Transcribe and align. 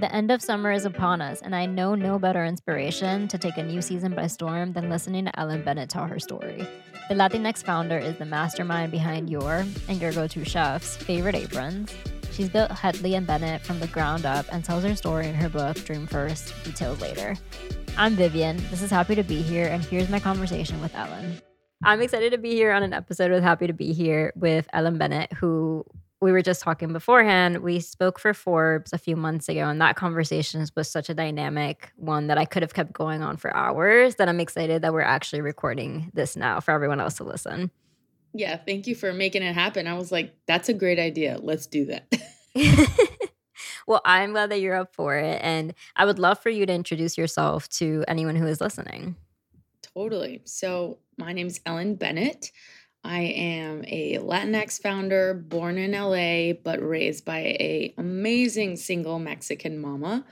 The 0.00 0.14
end 0.14 0.30
of 0.30 0.40
summer 0.40 0.72
is 0.72 0.86
upon 0.86 1.20
us, 1.20 1.42
and 1.42 1.54
I 1.54 1.66
know 1.66 1.94
no 1.94 2.18
better 2.18 2.42
inspiration 2.46 3.28
to 3.28 3.36
take 3.36 3.58
a 3.58 3.62
new 3.62 3.82
season 3.82 4.14
by 4.14 4.28
storm 4.28 4.72
than 4.72 4.88
listening 4.88 5.26
to 5.26 5.38
Ellen 5.38 5.62
Bennett 5.62 5.90
tell 5.90 6.06
her 6.06 6.18
story. 6.18 6.66
The 7.10 7.14
Latinx 7.14 7.62
founder 7.62 7.98
is 7.98 8.16
the 8.16 8.24
mastermind 8.24 8.92
behind 8.92 9.28
your 9.28 9.66
and 9.88 10.00
your 10.00 10.10
go 10.12 10.26
to 10.26 10.42
chef's 10.42 10.96
favorite 10.96 11.34
aprons. 11.34 11.94
She's 12.32 12.48
built 12.48 12.70
Hedley 12.70 13.14
and 13.14 13.26
Bennett 13.26 13.60
from 13.60 13.78
the 13.78 13.88
ground 13.88 14.24
up 14.24 14.46
and 14.50 14.64
tells 14.64 14.84
her 14.84 14.96
story 14.96 15.26
in 15.26 15.34
her 15.34 15.50
book, 15.50 15.76
Dream 15.84 16.06
First, 16.06 16.54
Details 16.64 16.98
Later. 17.02 17.36
I'm 17.98 18.14
Vivian. 18.14 18.56
This 18.70 18.80
is 18.80 18.90
Happy 18.90 19.14
to 19.16 19.22
Be 19.22 19.42
Here, 19.42 19.66
and 19.66 19.84
here's 19.84 20.08
my 20.08 20.18
conversation 20.18 20.80
with 20.80 20.94
Ellen. 20.94 21.42
I'm 21.84 22.00
excited 22.00 22.32
to 22.32 22.38
be 22.38 22.52
here 22.52 22.72
on 22.72 22.82
an 22.82 22.94
episode 22.94 23.32
with 23.32 23.42
Happy 23.42 23.66
to 23.66 23.74
Be 23.74 23.92
Here 23.92 24.32
with 24.34 24.66
Ellen 24.72 24.96
Bennett, 24.96 25.34
who 25.34 25.84
we 26.20 26.32
were 26.32 26.42
just 26.42 26.62
talking 26.62 26.92
beforehand. 26.92 27.58
We 27.58 27.80
spoke 27.80 28.18
for 28.18 28.34
Forbes 28.34 28.92
a 28.92 28.98
few 28.98 29.16
months 29.16 29.48
ago, 29.48 29.68
and 29.68 29.80
that 29.80 29.96
conversation 29.96 30.64
was 30.76 30.90
such 30.90 31.08
a 31.08 31.14
dynamic 31.14 31.92
one 31.96 32.26
that 32.26 32.36
I 32.36 32.44
could 32.44 32.62
have 32.62 32.74
kept 32.74 32.92
going 32.92 33.22
on 33.22 33.36
for 33.36 33.54
hours. 33.56 34.16
That 34.16 34.28
I'm 34.28 34.40
excited 34.40 34.82
that 34.82 34.92
we're 34.92 35.00
actually 35.00 35.40
recording 35.40 36.10
this 36.12 36.36
now 36.36 36.60
for 36.60 36.72
everyone 36.72 37.00
else 37.00 37.14
to 37.14 37.24
listen. 37.24 37.70
Yeah, 38.32 38.56
thank 38.56 38.86
you 38.86 38.94
for 38.94 39.12
making 39.12 39.42
it 39.42 39.54
happen. 39.54 39.86
I 39.86 39.94
was 39.94 40.12
like, 40.12 40.34
that's 40.46 40.68
a 40.68 40.74
great 40.74 40.98
idea. 40.98 41.38
Let's 41.40 41.66
do 41.66 41.86
that. 41.86 42.12
well, 43.86 44.02
I'm 44.04 44.32
glad 44.32 44.50
that 44.50 44.60
you're 44.60 44.76
up 44.76 44.94
for 44.94 45.16
it. 45.16 45.40
And 45.42 45.74
I 45.96 46.04
would 46.04 46.18
love 46.18 46.38
for 46.38 46.50
you 46.50 46.66
to 46.66 46.72
introduce 46.72 47.18
yourself 47.18 47.68
to 47.70 48.04
anyone 48.06 48.36
who 48.36 48.46
is 48.46 48.60
listening. 48.60 49.16
Totally. 49.94 50.42
So, 50.44 50.98
my 51.18 51.32
name 51.32 51.48
is 51.48 51.60
Ellen 51.66 51.96
Bennett. 51.96 52.52
I 53.02 53.20
am 53.20 53.84
a 53.86 54.18
Latinx 54.18 54.80
founder, 54.80 55.34
born 55.34 55.78
in 55.78 55.92
LA, 55.92 56.52
but 56.52 56.86
raised 56.86 57.24
by 57.24 57.38
a 57.38 57.94
amazing 57.96 58.76
single 58.76 59.18
Mexican 59.18 59.78
mama 59.78 60.24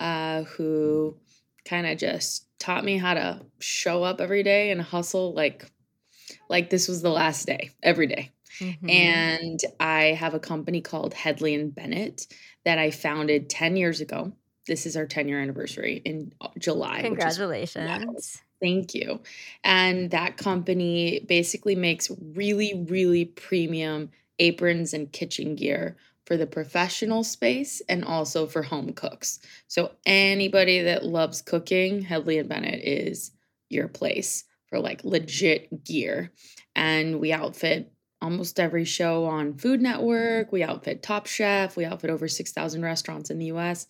uh, 0.00 0.44
who 0.44 1.16
kind 1.64 1.86
of 1.86 1.98
just 1.98 2.46
taught 2.58 2.84
me 2.84 2.96
how 2.96 3.14
to 3.14 3.42
show 3.58 4.02
up 4.02 4.20
every 4.20 4.42
day 4.42 4.70
and 4.70 4.80
hustle 4.80 5.34
like 5.34 5.66
like 6.48 6.70
this 6.70 6.88
was 6.88 7.02
the 7.02 7.10
last 7.10 7.46
day 7.46 7.70
every 7.82 8.06
day. 8.06 8.30
Mm-hmm. 8.58 8.88
And 8.88 9.60
I 9.80 10.02
have 10.12 10.34
a 10.34 10.40
company 10.40 10.80
called 10.80 11.12
Hedley 11.12 11.54
and 11.54 11.74
Bennett 11.74 12.26
that 12.64 12.78
I 12.78 12.90
founded 12.90 13.50
10 13.50 13.76
years 13.76 14.00
ago. 14.00 14.32
This 14.66 14.86
is 14.86 14.96
our 14.96 15.06
10 15.06 15.28
year 15.28 15.40
anniversary 15.40 16.00
in 16.04 16.32
uh, 16.40 16.48
July. 16.58 17.02
Congratulations. 17.02 18.40
Thank 18.60 18.94
you. 18.94 19.20
And 19.62 20.10
that 20.10 20.36
company 20.36 21.20
basically 21.28 21.74
makes 21.74 22.10
really, 22.34 22.84
really 22.88 23.26
premium 23.26 24.10
aprons 24.38 24.94
and 24.94 25.12
kitchen 25.12 25.54
gear 25.54 25.96
for 26.24 26.36
the 26.36 26.46
professional 26.46 27.22
space 27.24 27.82
and 27.88 28.04
also 28.04 28.46
for 28.46 28.62
home 28.62 28.92
cooks. 28.94 29.38
So 29.68 29.92
anybody 30.06 30.80
that 30.82 31.04
loves 31.04 31.42
cooking, 31.42 32.00
Hedley 32.02 32.38
and 32.38 32.48
Bennett 32.48 32.80
is 32.82 33.32
your 33.68 33.88
place 33.88 34.44
for 34.68 34.78
like 34.80 35.04
legit 35.04 35.84
gear. 35.84 36.32
And 36.74 37.20
we 37.20 37.32
outfit 37.32 37.92
almost 38.22 38.58
every 38.58 38.86
show 38.86 39.26
on 39.26 39.58
Food 39.58 39.82
Network. 39.82 40.50
We 40.50 40.62
outfit 40.62 41.02
Top 41.02 41.26
Chef. 41.26 41.76
We 41.76 41.84
outfit 41.84 42.08
over 42.08 42.26
6,000 42.28 42.82
restaurants 42.82 43.28
in 43.30 43.38
the 43.38 43.46
US. 43.46 43.86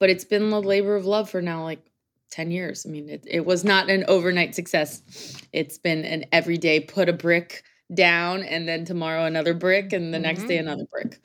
But 0.00 0.10
it's 0.10 0.24
been 0.24 0.50
the 0.50 0.60
labor 0.60 0.96
of 0.96 1.06
love 1.06 1.30
for 1.30 1.40
now 1.40 1.62
like 1.62 1.84
10 2.30 2.50
years. 2.50 2.84
I 2.86 2.90
mean, 2.90 3.08
it, 3.08 3.24
it 3.26 3.46
was 3.46 3.64
not 3.64 3.88
an 3.88 4.04
overnight 4.08 4.54
success. 4.54 5.02
It's 5.52 5.78
been 5.78 6.04
an 6.04 6.24
everyday 6.32 6.80
put 6.80 7.08
a 7.08 7.12
brick 7.12 7.62
down 7.94 8.42
and 8.42 8.68
then 8.68 8.84
tomorrow 8.84 9.24
another 9.24 9.54
brick 9.54 9.92
and 9.92 10.12
the 10.12 10.18
mm-hmm. 10.18 10.22
next 10.22 10.44
day 10.44 10.58
mm-hmm. 10.58 10.68
another 10.68 10.86
brick. 10.90 11.20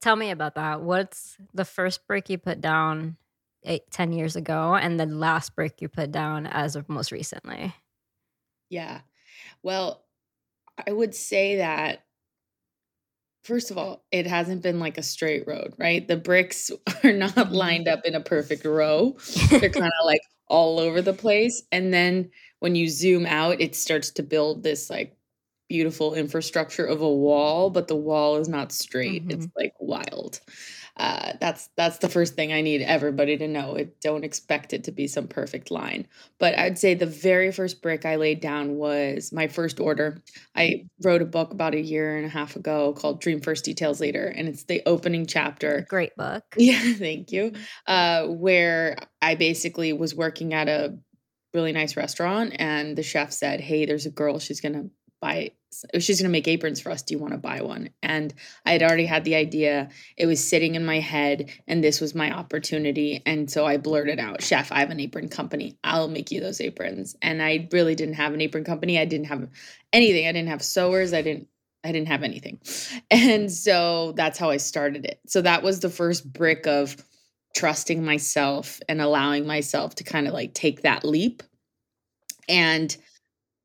Tell 0.00 0.16
me 0.16 0.30
about 0.30 0.54
that. 0.54 0.82
What's 0.82 1.36
the 1.52 1.64
first 1.64 2.06
brick 2.06 2.30
you 2.30 2.38
put 2.38 2.60
down 2.60 3.16
eight, 3.64 3.90
10 3.90 4.12
years 4.12 4.36
ago 4.36 4.74
and 4.74 4.98
the 5.00 5.06
last 5.06 5.54
brick 5.56 5.80
you 5.80 5.88
put 5.88 6.12
down 6.12 6.46
as 6.46 6.76
of 6.76 6.88
most 6.88 7.10
recently? 7.10 7.74
Yeah. 8.70 9.00
Well, 9.62 10.04
I 10.86 10.92
would 10.92 11.14
say 11.14 11.56
that 11.56 12.05
first 13.46 13.70
of 13.70 13.78
all, 13.78 14.04
it 14.10 14.26
hasn't 14.26 14.62
been 14.62 14.80
like 14.80 14.98
a 14.98 15.02
straight 15.02 15.46
road, 15.46 15.74
right? 15.78 16.06
The 16.06 16.16
bricks 16.16 16.70
are 17.04 17.12
not 17.12 17.34
mm-hmm. 17.34 17.54
lined 17.54 17.88
up 17.88 18.04
in 18.04 18.14
a 18.14 18.20
perfect 18.20 18.64
row. 18.64 19.16
They're 19.50 19.60
kind 19.70 19.84
of 19.86 20.06
like 20.06 20.20
all 20.48 20.78
over 20.78 21.00
the 21.00 21.12
place. 21.12 21.62
And 21.72 21.92
then 21.92 22.30
when 22.60 22.74
you 22.74 22.88
zoom 22.88 23.26
out, 23.26 23.60
it 23.60 23.74
starts 23.74 24.10
to 24.12 24.22
build 24.22 24.62
this 24.62 24.90
like 24.90 25.16
beautiful 25.68 26.14
infrastructure 26.14 26.86
of 26.86 27.00
a 27.00 27.12
wall, 27.12 27.70
but 27.70 27.88
the 27.88 27.96
wall 27.96 28.36
is 28.36 28.48
not 28.48 28.72
straight. 28.72 29.22
Mm-hmm. 29.22 29.42
It's 29.42 29.48
like 29.56 29.74
wild. 29.80 30.40
Uh, 30.96 31.32
that's 31.40 31.68
that's 31.76 31.98
the 31.98 32.08
first 32.08 32.34
thing 32.34 32.52
I 32.52 32.62
need 32.62 32.80
everybody 32.80 33.36
to 33.36 33.46
know. 33.46 33.74
It, 33.74 34.00
don't 34.00 34.24
expect 34.24 34.72
it 34.72 34.84
to 34.84 34.92
be 34.92 35.06
some 35.06 35.28
perfect 35.28 35.70
line. 35.70 36.06
But 36.38 36.58
I'd 36.58 36.78
say 36.78 36.94
the 36.94 37.04
very 37.06 37.52
first 37.52 37.82
brick 37.82 38.06
I 38.06 38.16
laid 38.16 38.40
down 38.40 38.76
was 38.76 39.30
my 39.32 39.46
first 39.46 39.78
order. 39.78 40.22
I 40.54 40.86
wrote 41.04 41.20
a 41.20 41.26
book 41.26 41.52
about 41.52 41.74
a 41.74 41.80
year 41.80 42.16
and 42.16 42.24
a 42.24 42.30
half 42.30 42.56
ago 42.56 42.94
called 42.94 43.20
Dream 43.20 43.40
First 43.40 43.64
Details 43.64 44.00
Later, 44.00 44.26
and 44.26 44.48
it's 44.48 44.64
the 44.64 44.82
opening 44.86 45.26
chapter. 45.26 45.86
Great 45.88 46.16
book. 46.16 46.44
Yeah, 46.56 46.94
thank 46.94 47.30
you. 47.30 47.52
Uh, 47.86 48.26
where 48.26 48.96
I 49.22 49.36
basically 49.36 49.92
was 49.92 50.14
working 50.14 50.52
at 50.52 50.68
a 50.68 50.98
really 51.54 51.72
nice 51.72 51.96
restaurant, 51.96 52.54
and 52.58 52.96
the 52.96 53.02
chef 53.02 53.32
said, 53.32 53.60
"Hey, 53.60 53.84
there's 53.84 54.06
a 54.06 54.10
girl. 54.10 54.38
She's 54.38 54.60
gonna 54.60 54.86
buy 55.20 55.50
she's 55.98 56.20
going 56.20 56.28
to 56.28 56.32
make 56.32 56.48
aprons 56.48 56.80
for 56.80 56.90
us 56.90 57.02
do 57.02 57.12
you 57.12 57.18
want 57.18 57.32
to 57.32 57.38
buy 57.38 57.60
one? 57.60 57.90
And 58.02 58.32
i 58.64 58.72
had 58.72 58.82
already 58.82 59.06
had 59.06 59.24
the 59.24 59.34
idea. 59.34 59.90
It 60.16 60.26
was 60.26 60.46
sitting 60.46 60.74
in 60.74 60.84
my 60.84 61.00
head 61.00 61.50
and 61.66 61.82
this 61.82 62.00
was 62.00 62.14
my 62.14 62.32
opportunity 62.32 63.22
and 63.26 63.50
so 63.50 63.66
i 63.66 63.76
blurted 63.76 64.18
out 64.18 64.42
chef 64.42 64.72
i 64.72 64.80
have 64.80 64.90
an 64.90 65.00
apron 65.00 65.28
company. 65.28 65.78
I'll 65.84 66.08
make 66.08 66.30
you 66.30 66.40
those 66.40 66.60
aprons. 66.60 67.16
And 67.22 67.42
i 67.42 67.68
really 67.72 67.94
didn't 67.94 68.14
have 68.14 68.34
an 68.34 68.40
apron 68.40 68.64
company. 68.64 68.98
I 68.98 69.04
didn't 69.04 69.26
have 69.26 69.48
anything. 69.92 70.26
I 70.26 70.32
didn't 70.32 70.48
have 70.48 70.62
sewers. 70.62 71.12
I 71.12 71.22
didn't 71.22 71.48
i 71.84 71.92
didn't 71.92 72.08
have 72.08 72.22
anything. 72.22 72.60
And 73.10 73.52
so 73.52 74.12
that's 74.16 74.38
how 74.38 74.50
i 74.50 74.56
started 74.56 75.04
it. 75.04 75.20
So 75.26 75.42
that 75.42 75.62
was 75.62 75.80
the 75.80 75.90
first 75.90 76.30
brick 76.30 76.66
of 76.66 76.96
trusting 77.56 78.04
myself 78.04 78.80
and 78.88 79.00
allowing 79.00 79.46
myself 79.46 79.94
to 79.96 80.04
kind 80.04 80.28
of 80.28 80.34
like 80.34 80.52
take 80.52 80.82
that 80.82 81.04
leap. 81.04 81.42
And 82.48 82.94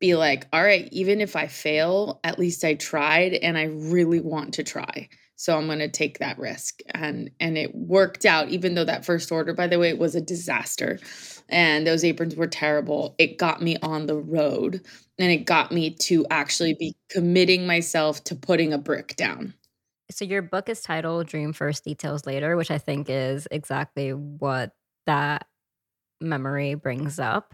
be 0.01 0.15
like, 0.15 0.47
all 0.51 0.63
right, 0.63 0.89
even 0.91 1.21
if 1.21 1.37
I 1.37 1.47
fail, 1.47 2.19
at 2.25 2.39
least 2.39 2.65
I 2.65 2.73
tried 2.73 3.33
and 3.35 3.57
I 3.57 3.65
really 3.65 4.19
want 4.19 4.55
to 4.55 4.63
try. 4.63 5.07
So 5.37 5.57
I'm 5.57 5.67
going 5.67 5.79
to 5.79 5.89
take 5.89 6.19
that 6.19 6.37
risk. 6.37 6.81
And 6.93 7.31
and 7.39 7.57
it 7.57 7.73
worked 7.73 8.25
out 8.25 8.49
even 8.49 8.75
though 8.75 8.83
that 8.83 9.05
first 9.05 9.31
order 9.31 9.53
by 9.53 9.67
the 9.67 9.79
way 9.79 9.93
was 9.93 10.13
a 10.13 10.21
disaster 10.21 10.99
and 11.49 11.87
those 11.87 12.03
aprons 12.03 12.35
were 12.35 12.47
terrible. 12.47 13.15
It 13.17 13.37
got 13.37 13.61
me 13.61 13.77
on 13.81 14.05
the 14.05 14.17
road 14.17 14.85
and 15.17 15.31
it 15.31 15.45
got 15.45 15.71
me 15.71 15.91
to 15.91 16.25
actually 16.29 16.75
be 16.77 16.95
committing 17.09 17.65
myself 17.65 18.23
to 18.25 18.35
putting 18.35 18.73
a 18.73 18.77
brick 18.77 19.15
down. 19.15 19.53
So 20.11 20.25
your 20.25 20.41
book 20.41 20.67
is 20.67 20.81
titled 20.81 21.27
Dream 21.27 21.53
First 21.53 21.85
Details 21.85 22.25
Later, 22.25 22.57
which 22.57 22.69
I 22.69 22.77
think 22.77 23.07
is 23.09 23.47
exactly 23.49 24.11
what 24.11 24.73
that 25.05 25.47
memory 26.19 26.75
brings 26.75 27.17
up. 27.17 27.53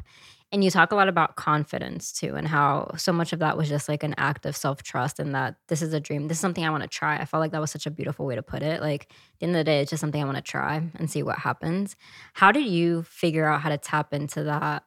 And 0.54 0.64
you 0.64 0.72
talk 0.72 0.94
a 0.94 0.96
lot 0.96 1.10
about 1.10 1.36
confidence 1.36 2.14
too, 2.14 2.36
and 2.36 2.48
how 2.48 2.94
so 2.96 3.12
much 3.12 3.34
of 3.34 3.40
that 3.40 3.58
was 3.58 3.68
just 3.68 3.90
like 3.90 4.04
an 4.04 4.16
act 4.18 4.46
of 4.46 4.56
self 4.56 4.82
trust 4.82 5.20
and 5.20 5.36
that 5.36 5.56
this 5.68 5.82
is 5.82 5.92
a 5.92 6.00
dream. 6.00 6.30
This 6.30 6.38
is 6.38 6.42
something 6.42 6.64
I 6.66 6.70
want 6.70 6.84
to 6.84 6.90
try. 6.90 7.18
I 7.18 7.26
felt 7.26 7.42
like 7.42 7.52
that 7.52 7.60
was 7.60 7.70
such 7.70 7.86
a 7.86 7.92
beautiful 7.92 8.26
way 8.26 8.36
to 8.36 8.42
put 8.44 8.64
it. 8.64 8.82
Like 8.82 9.04
at 9.04 9.40
the 9.40 9.46
end 9.48 9.56
of 9.56 9.60
the 9.60 9.64
day, 9.66 9.82
it's 9.82 9.90
just 9.90 10.00
something 10.00 10.22
I 10.22 10.26
want 10.26 10.38
to 10.38 10.42
try 10.42 10.90
and 10.96 11.12
see 11.12 11.22
what 11.22 11.40
happens. 11.40 11.98
How 12.34 12.54
did 12.54 12.66
you 12.66 13.04
figure 13.04 13.46
out 13.46 13.60
how 13.60 13.70
to 13.70 13.78
tap 13.78 14.14
into 14.14 14.46
that 14.46 14.84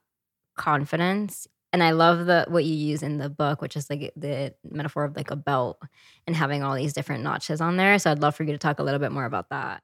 confidence? 0.56 1.46
And 1.74 1.82
I 1.82 1.90
love 1.90 2.24
the 2.24 2.46
what 2.48 2.64
you 2.64 2.74
use 2.74 3.02
in 3.02 3.18
the 3.18 3.28
book, 3.28 3.60
which 3.60 3.76
is 3.76 3.90
like 3.90 4.12
the 4.16 4.54
metaphor 4.64 5.04
of 5.04 5.14
like 5.14 5.30
a 5.30 5.36
belt 5.36 5.78
and 6.26 6.34
having 6.34 6.62
all 6.62 6.74
these 6.74 6.94
different 6.94 7.22
notches 7.22 7.60
on 7.60 7.76
there. 7.76 7.98
So 7.98 8.10
I'd 8.10 8.22
love 8.22 8.34
for 8.34 8.44
you 8.44 8.52
to 8.52 8.58
talk 8.58 8.78
a 8.78 8.82
little 8.82 8.98
bit 8.98 9.12
more 9.12 9.26
about 9.26 9.50
that. 9.50 9.82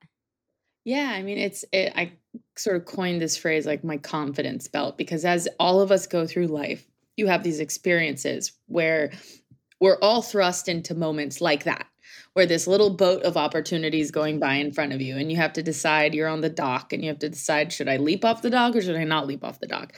Yeah, 0.87 1.11
I 1.11 1.23
mean, 1.23 1.39
it's 1.39 1.65
it, 1.73 1.93
I 1.97 2.13
sort 2.57 2.77
of 2.77 2.85
coined 2.85 3.21
this 3.21 3.37
phrase 3.37 3.67
like 3.67 3.85
my 3.85 3.97
confidence 3.97 4.69
belt 4.69 4.97
because 4.99 5.25
as 5.25 5.49
all 5.59 5.81
of 5.81 5.91
us 5.91 6.07
go 6.07 6.27
through 6.27 6.47
life, 6.47 6.87
you 7.17 7.27
have 7.27 7.43
these 7.43 7.61
experiences 7.61 8.53
where 8.67 9.13
we're 9.81 9.99
all 10.01 10.23
thrust 10.23 10.69
into 10.69 10.95
moments 10.95 11.41
like 11.41 11.65
that, 11.65 11.87
where 12.33 12.47
this 12.47 12.67
little 12.67 12.91
boat 12.91 13.23
of 13.23 13.37
opportunities 13.37 14.11
going 14.11 14.39
by 14.39 14.55
in 14.55 14.73
front 14.73 14.93
of 14.93 15.01
you, 15.01 15.17
and 15.17 15.31
you 15.31 15.37
have 15.37 15.53
to 15.55 15.63
decide 15.63 16.15
you're 16.15 16.29
on 16.29 16.41
the 16.41 16.49
dock, 16.49 16.93
and 16.93 17.03
you 17.03 17.09
have 17.09 17.19
to 17.19 17.29
decide 17.29 17.73
should 17.73 17.89
I 17.89 17.97
leap 17.97 18.25
off 18.25 18.43
the 18.43 18.51
dock 18.51 18.75
or 18.75 18.83
should 18.83 18.97
I 18.97 19.05
not 19.05 19.27
leap 19.27 19.45
off 19.45 19.61
the 19.61 19.67
dock. 19.67 19.95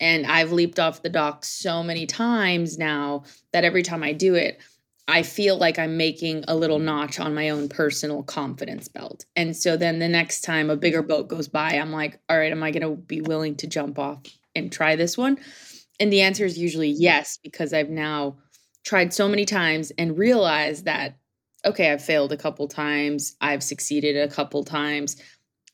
And 0.00 0.26
I've 0.26 0.52
leaped 0.52 0.78
off 0.78 1.02
the 1.02 1.10
dock 1.10 1.44
so 1.44 1.82
many 1.82 2.06
times 2.06 2.78
now 2.78 3.24
that 3.52 3.64
every 3.64 3.82
time 3.82 4.02
I 4.02 4.14
do 4.14 4.34
it, 4.34 4.60
I 5.10 5.24
feel 5.24 5.58
like 5.58 5.78
I'm 5.78 5.96
making 5.96 6.44
a 6.48 6.54
little 6.54 6.78
notch 6.78 7.18
on 7.20 7.34
my 7.34 7.50
own 7.50 7.68
personal 7.68 8.22
confidence 8.22 8.88
belt. 8.88 9.26
And 9.34 9.56
so 9.56 9.76
then 9.76 9.98
the 9.98 10.08
next 10.08 10.42
time 10.42 10.70
a 10.70 10.76
bigger 10.76 11.02
boat 11.02 11.28
goes 11.28 11.48
by, 11.48 11.72
I'm 11.72 11.90
like, 11.92 12.20
all 12.28 12.38
right, 12.38 12.52
am 12.52 12.62
I 12.62 12.70
going 12.70 12.82
to 12.82 12.96
be 12.96 13.20
willing 13.20 13.56
to 13.56 13.66
jump 13.66 13.98
off 13.98 14.22
and 14.54 14.70
try 14.70 14.96
this 14.96 15.18
one? 15.18 15.38
And 15.98 16.12
the 16.12 16.22
answer 16.22 16.44
is 16.44 16.56
usually 16.56 16.90
yes, 16.90 17.38
because 17.42 17.72
I've 17.74 17.90
now 17.90 18.38
tried 18.84 19.12
so 19.12 19.28
many 19.28 19.44
times 19.44 19.92
and 19.98 20.16
realized 20.16 20.84
that, 20.86 21.18
okay, 21.66 21.92
I've 21.92 22.04
failed 22.04 22.32
a 22.32 22.38
couple 22.38 22.68
times, 22.68 23.36
I've 23.40 23.62
succeeded 23.62 24.16
a 24.16 24.32
couple 24.32 24.64
times. 24.64 25.16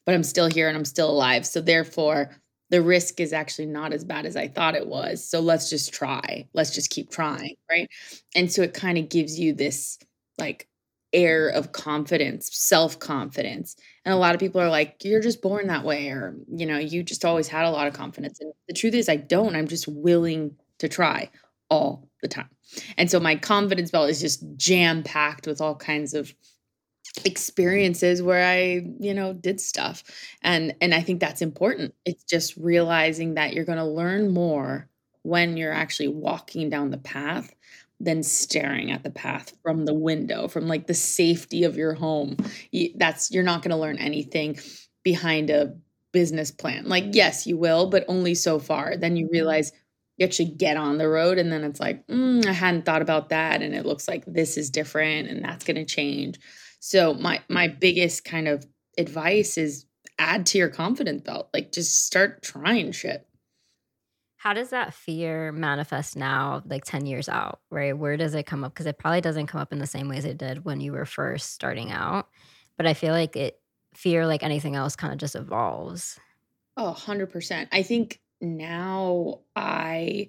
but 0.06 0.14
I'm 0.14 0.22
still 0.22 0.48
here 0.48 0.68
and 0.68 0.76
I'm 0.76 0.84
still 0.86 1.10
alive. 1.10 1.44
So 1.44 1.60
therefore, 1.60 2.30
the 2.70 2.82
risk 2.82 3.20
is 3.20 3.32
actually 3.32 3.66
not 3.66 3.92
as 3.92 4.04
bad 4.04 4.26
as 4.26 4.36
I 4.36 4.48
thought 4.48 4.74
it 4.74 4.86
was. 4.86 5.28
So 5.28 5.40
let's 5.40 5.70
just 5.70 5.92
try. 5.92 6.48
Let's 6.52 6.74
just 6.74 6.90
keep 6.90 7.10
trying, 7.10 7.56
right? 7.70 7.88
And 8.34 8.50
so 8.50 8.62
it 8.62 8.74
kind 8.74 8.98
of 8.98 9.08
gives 9.08 9.38
you 9.38 9.52
this 9.52 9.98
like 10.38 10.68
air 11.12 11.48
of 11.48 11.72
confidence, 11.72 12.50
self 12.52 12.98
confidence. 12.98 13.76
And 14.04 14.12
a 14.12 14.18
lot 14.18 14.34
of 14.34 14.40
people 14.40 14.60
are 14.60 14.68
like, 14.68 14.96
you're 15.02 15.22
just 15.22 15.42
born 15.42 15.68
that 15.68 15.84
way, 15.84 16.08
or, 16.08 16.36
you 16.48 16.66
know, 16.66 16.78
you 16.78 17.02
just 17.02 17.24
always 17.24 17.48
had 17.48 17.64
a 17.64 17.70
lot 17.70 17.86
of 17.86 17.94
confidence. 17.94 18.40
And 18.40 18.52
the 18.68 18.74
truth 18.74 18.94
is, 18.94 19.08
I 19.08 19.16
don't. 19.16 19.56
I'm 19.56 19.68
just 19.68 19.88
willing 19.88 20.56
to 20.78 20.88
try 20.88 21.30
all 21.70 22.08
the 22.22 22.28
time. 22.28 22.50
And 22.96 23.10
so 23.10 23.20
my 23.20 23.36
confidence 23.36 23.90
belt 23.90 24.10
is 24.10 24.20
just 24.20 24.44
jam 24.56 25.02
packed 25.02 25.46
with 25.46 25.60
all 25.60 25.76
kinds 25.76 26.14
of 26.14 26.34
experiences 27.24 28.22
where 28.22 28.46
I, 28.46 28.86
you 28.98 29.14
know, 29.14 29.32
did 29.32 29.60
stuff. 29.60 30.02
And 30.42 30.74
and 30.80 30.94
I 30.94 31.00
think 31.00 31.20
that's 31.20 31.42
important. 31.42 31.94
It's 32.04 32.24
just 32.24 32.56
realizing 32.56 33.34
that 33.34 33.52
you're 33.52 33.64
going 33.64 33.78
to 33.78 33.84
learn 33.84 34.30
more 34.30 34.88
when 35.22 35.56
you're 35.56 35.72
actually 35.72 36.08
walking 36.08 36.70
down 36.70 36.90
the 36.90 36.98
path 36.98 37.54
than 37.98 38.22
staring 38.22 38.90
at 38.92 39.02
the 39.02 39.10
path 39.10 39.54
from 39.62 39.86
the 39.86 39.94
window 39.94 40.48
from 40.48 40.68
like 40.68 40.86
the 40.86 40.94
safety 40.94 41.64
of 41.64 41.76
your 41.76 41.94
home. 41.94 42.36
That's 42.96 43.30
you're 43.30 43.42
not 43.42 43.62
going 43.62 43.70
to 43.70 43.76
learn 43.76 43.98
anything 43.98 44.58
behind 45.02 45.50
a 45.50 45.74
business 46.12 46.50
plan. 46.50 46.88
Like 46.88 47.06
yes, 47.12 47.46
you 47.46 47.56
will, 47.56 47.88
but 47.90 48.04
only 48.08 48.34
so 48.34 48.58
far. 48.58 48.96
Then 48.96 49.16
you 49.16 49.28
realize 49.32 49.72
you 50.16 50.24
actually 50.24 50.50
get 50.50 50.76
on 50.76 50.98
the 50.98 51.08
road 51.08 51.38
and 51.38 51.52
then 51.52 51.64
it's 51.64 51.80
like, 51.80 52.06
mm, 52.06 52.46
I 52.46 52.52
hadn't 52.52 52.86
thought 52.86 53.02
about 53.02 53.30
that 53.30 53.62
and 53.62 53.74
it 53.74 53.84
looks 53.84 54.08
like 54.08 54.24
this 54.26 54.56
is 54.56 54.70
different 54.70 55.28
and 55.28 55.44
that's 55.44 55.64
going 55.64 55.76
to 55.76 55.84
change. 55.84 56.38
So 56.81 57.14
my 57.14 57.43
my 57.49 57.69
biggest 57.69 58.25
kind 58.25 58.49
of 58.49 58.67
advice 58.99 59.58
is 59.58 59.87
add 60.19 60.46
to 60.46 60.58
your 60.58 60.69
confidence 60.69 61.23
belt. 61.23 61.49
Like 61.52 61.73
just 61.73 62.05
start 62.06 62.43
trying 62.43 62.93
shit. 62.93 63.26
How 64.37 64.52
does 64.52 64.70
that 64.70 64.94
fear 64.94 65.50
manifest 65.50 66.17
now, 66.17 66.62
like 66.67 66.84
10 66.84 67.06
years 67.06 67.28
out, 67.28 67.61
right? 67.70 67.96
Where 67.96 68.17
does 68.17 68.34
it 68.34 68.46
come 68.46 68.62
up? 68.62 68.73
Because 68.73 68.87
it 68.87 68.99
probably 68.99 69.20
doesn't 69.20 69.49
come 69.49 69.61
up 69.61 69.73
in 69.73 69.78
the 69.78 69.87
same 69.87 70.08
ways 70.08 70.25
it 70.25 70.38
did 70.38 70.64
when 70.64 70.81
you 70.81 70.93
were 70.93 71.05
first 71.06 71.52
starting 71.52 71.90
out. 71.90 72.28
But 72.76 72.87
I 72.87 72.94
feel 72.94 73.12
like 73.12 73.34
it 73.34 73.58
fear, 73.94 74.26
like 74.26 74.43
anything 74.43 74.76
else, 74.76 74.94
kind 74.94 75.12
of 75.12 75.19
just 75.19 75.34
evolves. 75.34 76.20
Oh, 76.76 76.94
100%. 76.96 77.69
I 77.73 77.82
think 77.82 78.20
now 78.40 79.40
I 79.56 80.28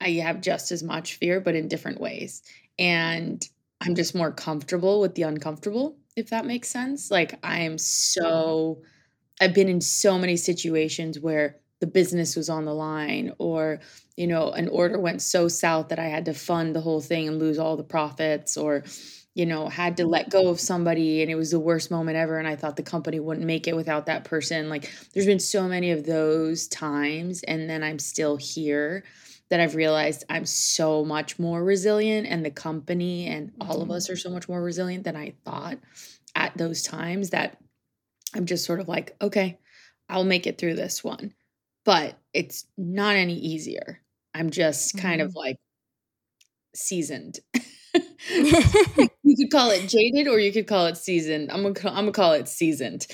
I 0.00 0.10
have 0.24 0.40
just 0.40 0.72
as 0.72 0.82
much 0.82 1.14
fear, 1.14 1.40
but 1.40 1.54
in 1.54 1.68
different 1.68 2.00
ways. 2.00 2.42
And 2.78 3.46
I'm 3.84 3.94
just 3.94 4.14
more 4.14 4.30
comfortable 4.30 5.00
with 5.00 5.14
the 5.14 5.22
uncomfortable, 5.22 5.96
if 6.16 6.30
that 6.30 6.46
makes 6.46 6.68
sense. 6.68 7.10
Like 7.10 7.38
I 7.42 7.60
am 7.60 7.78
so 7.78 8.82
I've 9.40 9.54
been 9.54 9.68
in 9.68 9.80
so 9.80 10.18
many 10.18 10.36
situations 10.36 11.18
where 11.18 11.56
the 11.80 11.86
business 11.88 12.36
was 12.36 12.48
on 12.48 12.64
the 12.64 12.74
line 12.74 13.32
or 13.38 13.80
you 14.16 14.28
know 14.28 14.52
an 14.52 14.68
order 14.68 15.00
went 15.00 15.20
so 15.20 15.48
south 15.48 15.88
that 15.88 15.98
I 15.98 16.04
had 16.04 16.26
to 16.26 16.34
fund 16.34 16.76
the 16.76 16.80
whole 16.80 17.00
thing 17.00 17.26
and 17.26 17.40
lose 17.40 17.58
all 17.58 17.76
the 17.76 17.82
profits 17.82 18.56
or 18.56 18.84
you 19.34 19.46
know 19.46 19.68
had 19.68 19.96
to 19.96 20.06
let 20.06 20.30
go 20.30 20.48
of 20.48 20.60
somebody 20.60 21.22
and 21.22 21.30
it 21.30 21.34
was 21.34 21.50
the 21.50 21.58
worst 21.58 21.90
moment 21.90 22.16
ever 22.16 22.38
and 22.38 22.46
I 22.46 22.54
thought 22.54 22.76
the 22.76 22.84
company 22.84 23.18
wouldn't 23.18 23.46
make 23.46 23.66
it 23.66 23.74
without 23.74 24.06
that 24.06 24.22
person 24.22 24.68
like 24.68 24.92
there's 25.12 25.26
been 25.26 25.40
so 25.40 25.66
many 25.66 25.90
of 25.90 26.04
those 26.04 26.68
times 26.68 27.42
and 27.42 27.68
then 27.68 27.82
I'm 27.82 27.98
still 27.98 28.36
here 28.36 29.02
that 29.52 29.60
I've 29.60 29.74
realized 29.74 30.24
I'm 30.30 30.46
so 30.46 31.04
much 31.04 31.38
more 31.38 31.62
resilient 31.62 32.26
and 32.26 32.42
the 32.42 32.50
company 32.50 33.26
and 33.26 33.52
all 33.60 33.82
of 33.82 33.90
us 33.90 34.08
are 34.08 34.16
so 34.16 34.30
much 34.30 34.48
more 34.48 34.62
resilient 34.62 35.04
than 35.04 35.14
I 35.14 35.34
thought 35.44 35.76
at 36.34 36.56
those 36.56 36.82
times 36.82 37.28
that 37.30 37.58
I'm 38.34 38.46
just 38.46 38.64
sort 38.64 38.80
of 38.80 38.88
like, 38.88 39.14
okay, 39.20 39.58
I'll 40.08 40.24
make 40.24 40.46
it 40.46 40.56
through 40.56 40.76
this 40.76 41.04
one. 41.04 41.34
But 41.84 42.16
it's 42.32 42.64
not 42.78 43.14
any 43.14 43.34
easier. 43.34 44.00
I'm 44.32 44.48
just 44.48 44.96
kind 44.96 45.20
mm-hmm. 45.20 45.28
of 45.28 45.34
like 45.34 45.58
seasoned. 46.74 47.38
you 49.32 49.46
could 49.46 49.50
call 49.50 49.70
it 49.70 49.88
jaded 49.88 50.28
or 50.28 50.38
you 50.38 50.52
could 50.52 50.66
call 50.66 50.84
it 50.84 50.96
seasoned. 50.98 51.50
I'm 51.50 51.62
gonna 51.62 51.88
I'm 51.88 52.04
gonna 52.04 52.12
call 52.12 52.32
it 52.32 52.48
seasoned. 52.48 53.06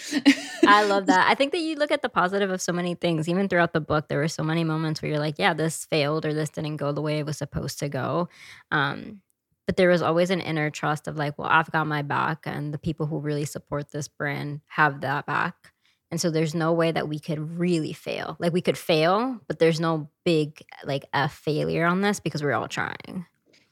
I 0.66 0.82
love 0.82 1.06
that. 1.06 1.30
I 1.30 1.36
think 1.36 1.52
that 1.52 1.60
you 1.60 1.76
look 1.76 1.92
at 1.92 2.02
the 2.02 2.08
positive 2.08 2.50
of 2.50 2.60
so 2.60 2.72
many 2.72 2.96
things. 2.96 3.28
Even 3.28 3.48
throughout 3.48 3.72
the 3.72 3.80
book, 3.80 4.08
there 4.08 4.18
were 4.18 4.26
so 4.26 4.42
many 4.42 4.64
moments 4.64 5.00
where 5.00 5.12
you're 5.12 5.20
like, 5.20 5.38
yeah, 5.38 5.54
this 5.54 5.84
failed 5.84 6.26
or 6.26 6.34
this 6.34 6.50
didn't 6.50 6.78
go 6.78 6.90
the 6.90 7.00
way 7.00 7.20
it 7.20 7.26
was 7.26 7.38
supposed 7.38 7.78
to 7.78 7.88
go. 7.88 8.28
Um, 8.72 9.20
but 9.64 9.76
there 9.76 9.90
was 9.90 10.02
always 10.02 10.30
an 10.30 10.40
inner 10.40 10.70
trust 10.70 11.06
of 11.06 11.16
like, 11.16 11.38
well, 11.38 11.48
I've 11.48 11.70
got 11.70 11.86
my 11.86 12.02
back, 12.02 12.40
and 12.46 12.74
the 12.74 12.78
people 12.78 13.06
who 13.06 13.20
really 13.20 13.44
support 13.44 13.92
this 13.92 14.08
brand 14.08 14.62
have 14.66 15.02
that 15.02 15.24
back. 15.24 15.72
And 16.10 16.20
so 16.20 16.30
there's 16.32 16.54
no 16.54 16.72
way 16.72 16.90
that 16.90 17.08
we 17.08 17.20
could 17.20 17.58
really 17.60 17.92
fail. 17.92 18.36
Like 18.40 18.52
we 18.52 18.62
could 18.62 18.78
fail, 18.78 19.40
but 19.46 19.60
there's 19.60 19.78
no 19.78 20.08
big 20.24 20.62
like 20.82 21.04
a 21.12 21.28
failure 21.28 21.86
on 21.86 22.00
this 22.00 22.18
because 22.18 22.42
we're 22.42 22.54
all 22.54 22.66
trying. 22.66 23.26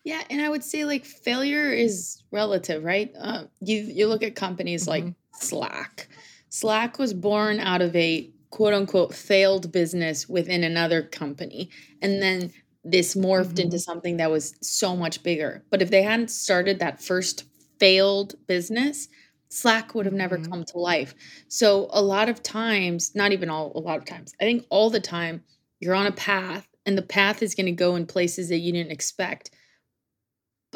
Yeah, 0.07 0.23
and 0.31 0.41
I 0.41 0.49
would 0.49 0.63
say 0.63 0.85
like 0.85 1.05
failure 1.05 1.73
is 1.73 2.23
relative, 2.31 2.85
right? 2.85 3.13
Uh, 3.19 3.47
you 3.61 3.79
you 3.79 4.07
look 4.07 4.23
at 4.23 4.37
companies 4.37 4.87
mm-hmm. 4.87 5.07
like 5.07 5.15
Slack. 5.33 6.09
Slack 6.49 7.01
was 7.01 7.13
born 7.13 7.59
out 7.59 7.83
of 7.83 7.95
a 7.97 8.31
quote 8.51 8.73
unquote 8.73 9.13
failed 9.13 9.73
business 9.73 10.29
within 10.29 10.63
another 10.63 11.03
company, 11.03 11.71
and 12.01 12.23
then 12.23 12.53
this 12.85 13.17
morphed 13.17 13.55
mm-hmm. 13.55 13.63
into 13.63 13.81
something 13.81 14.19
that 14.19 14.31
was 14.31 14.55
so 14.63 14.95
much 14.95 15.25
bigger. 15.25 15.65
But 15.71 15.83
if 15.83 15.91
they 15.91 16.05
hadn't 16.05 16.31
started 16.31 16.79
that 16.79 17.03
first 17.03 17.43
failed 17.81 18.37
business, 18.47 19.09
Slack 19.49 19.93
would 19.97 20.07
have 20.07 20.15
never 20.15 20.39
mm-hmm. 20.39 20.53
come 20.53 20.65
to 20.67 20.79
life. 20.79 21.17
So 21.49 21.89
a 21.91 22.01
lot 22.01 22.29
of 22.29 22.45
times, 22.45 23.11
not 23.17 23.33
even 23.33 23.51
all 23.51 23.73
a 23.75 23.81
lot 23.81 23.99
of 23.99 24.05
times, 24.05 24.35
I 24.41 24.45
think 24.45 24.67
all 24.71 24.89
the 24.89 25.01
time 25.01 25.43
you're 25.81 25.97
on 25.97 26.07
a 26.07 26.13
path 26.13 26.69
and 26.87 26.97
the 26.97 27.03
path 27.03 27.43
is 27.43 27.57
going 27.57 27.67
to 27.67 27.73
go 27.73 27.97
in 27.97 28.07
places 28.07 28.51
that 28.51 28.59
you 28.59 28.71
didn't 28.73 28.93
expect 28.93 29.51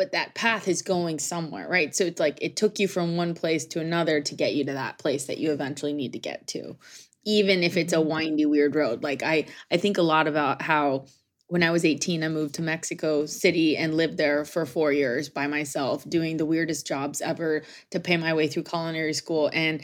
but 0.01 0.13
that 0.13 0.35
path 0.35 0.67
is 0.67 0.81
going 0.81 1.19
somewhere, 1.19 1.69
right? 1.69 1.95
So 1.95 2.05
it's 2.05 2.19
like 2.19 2.39
it 2.41 2.57
took 2.57 2.79
you 2.79 2.89
from 2.89 3.19
one 3.19 3.35
place 3.35 3.67
to 3.67 3.81
another 3.81 4.23
to 4.23 4.35
get 4.35 4.55
you 4.55 4.65
to 4.65 4.73
that 4.73 4.97
place 4.97 5.27
that 5.27 5.37
you 5.37 5.53
eventually 5.53 5.93
need 5.93 6.15
to 6.15 6.19
get 6.19 6.47
to. 6.49 6.79
Even 7.27 7.63
if 7.63 7.77
it's 7.77 7.93
a 7.93 7.97
mm-hmm. 7.97 8.09
windy 8.09 8.47
weird 8.47 8.75
road. 8.75 9.03
Like 9.03 9.23
I 9.23 9.45
I 9.71 9.77
think 9.77 9.99
a 9.99 10.03
lot 10.03 10.27
about 10.27 10.63
how 10.63 11.05
when 11.49 11.63
I 11.63 11.71
was 11.71 11.85
18 11.85 12.25
I 12.25 12.29
moved 12.29 12.55
to 12.55 12.63
Mexico 12.63 13.27
City 13.27 13.77
and 13.77 13.95
lived 13.95 14.17
there 14.17 14.47
for 14.47 14.65
4 14.65 14.91
years 14.91 15.29
by 15.29 15.47
myself 15.49 16.09
doing 16.09 16.39
the 16.39 16.47
weirdest 16.47 16.87
jobs 16.87 17.21
ever 17.21 17.63
to 17.91 18.01
pay 18.01 18.17
my 18.17 18.33
way 18.33 18.49
through 18.49 18.63
culinary 18.63 19.13
school 19.13 19.51
and 19.53 19.83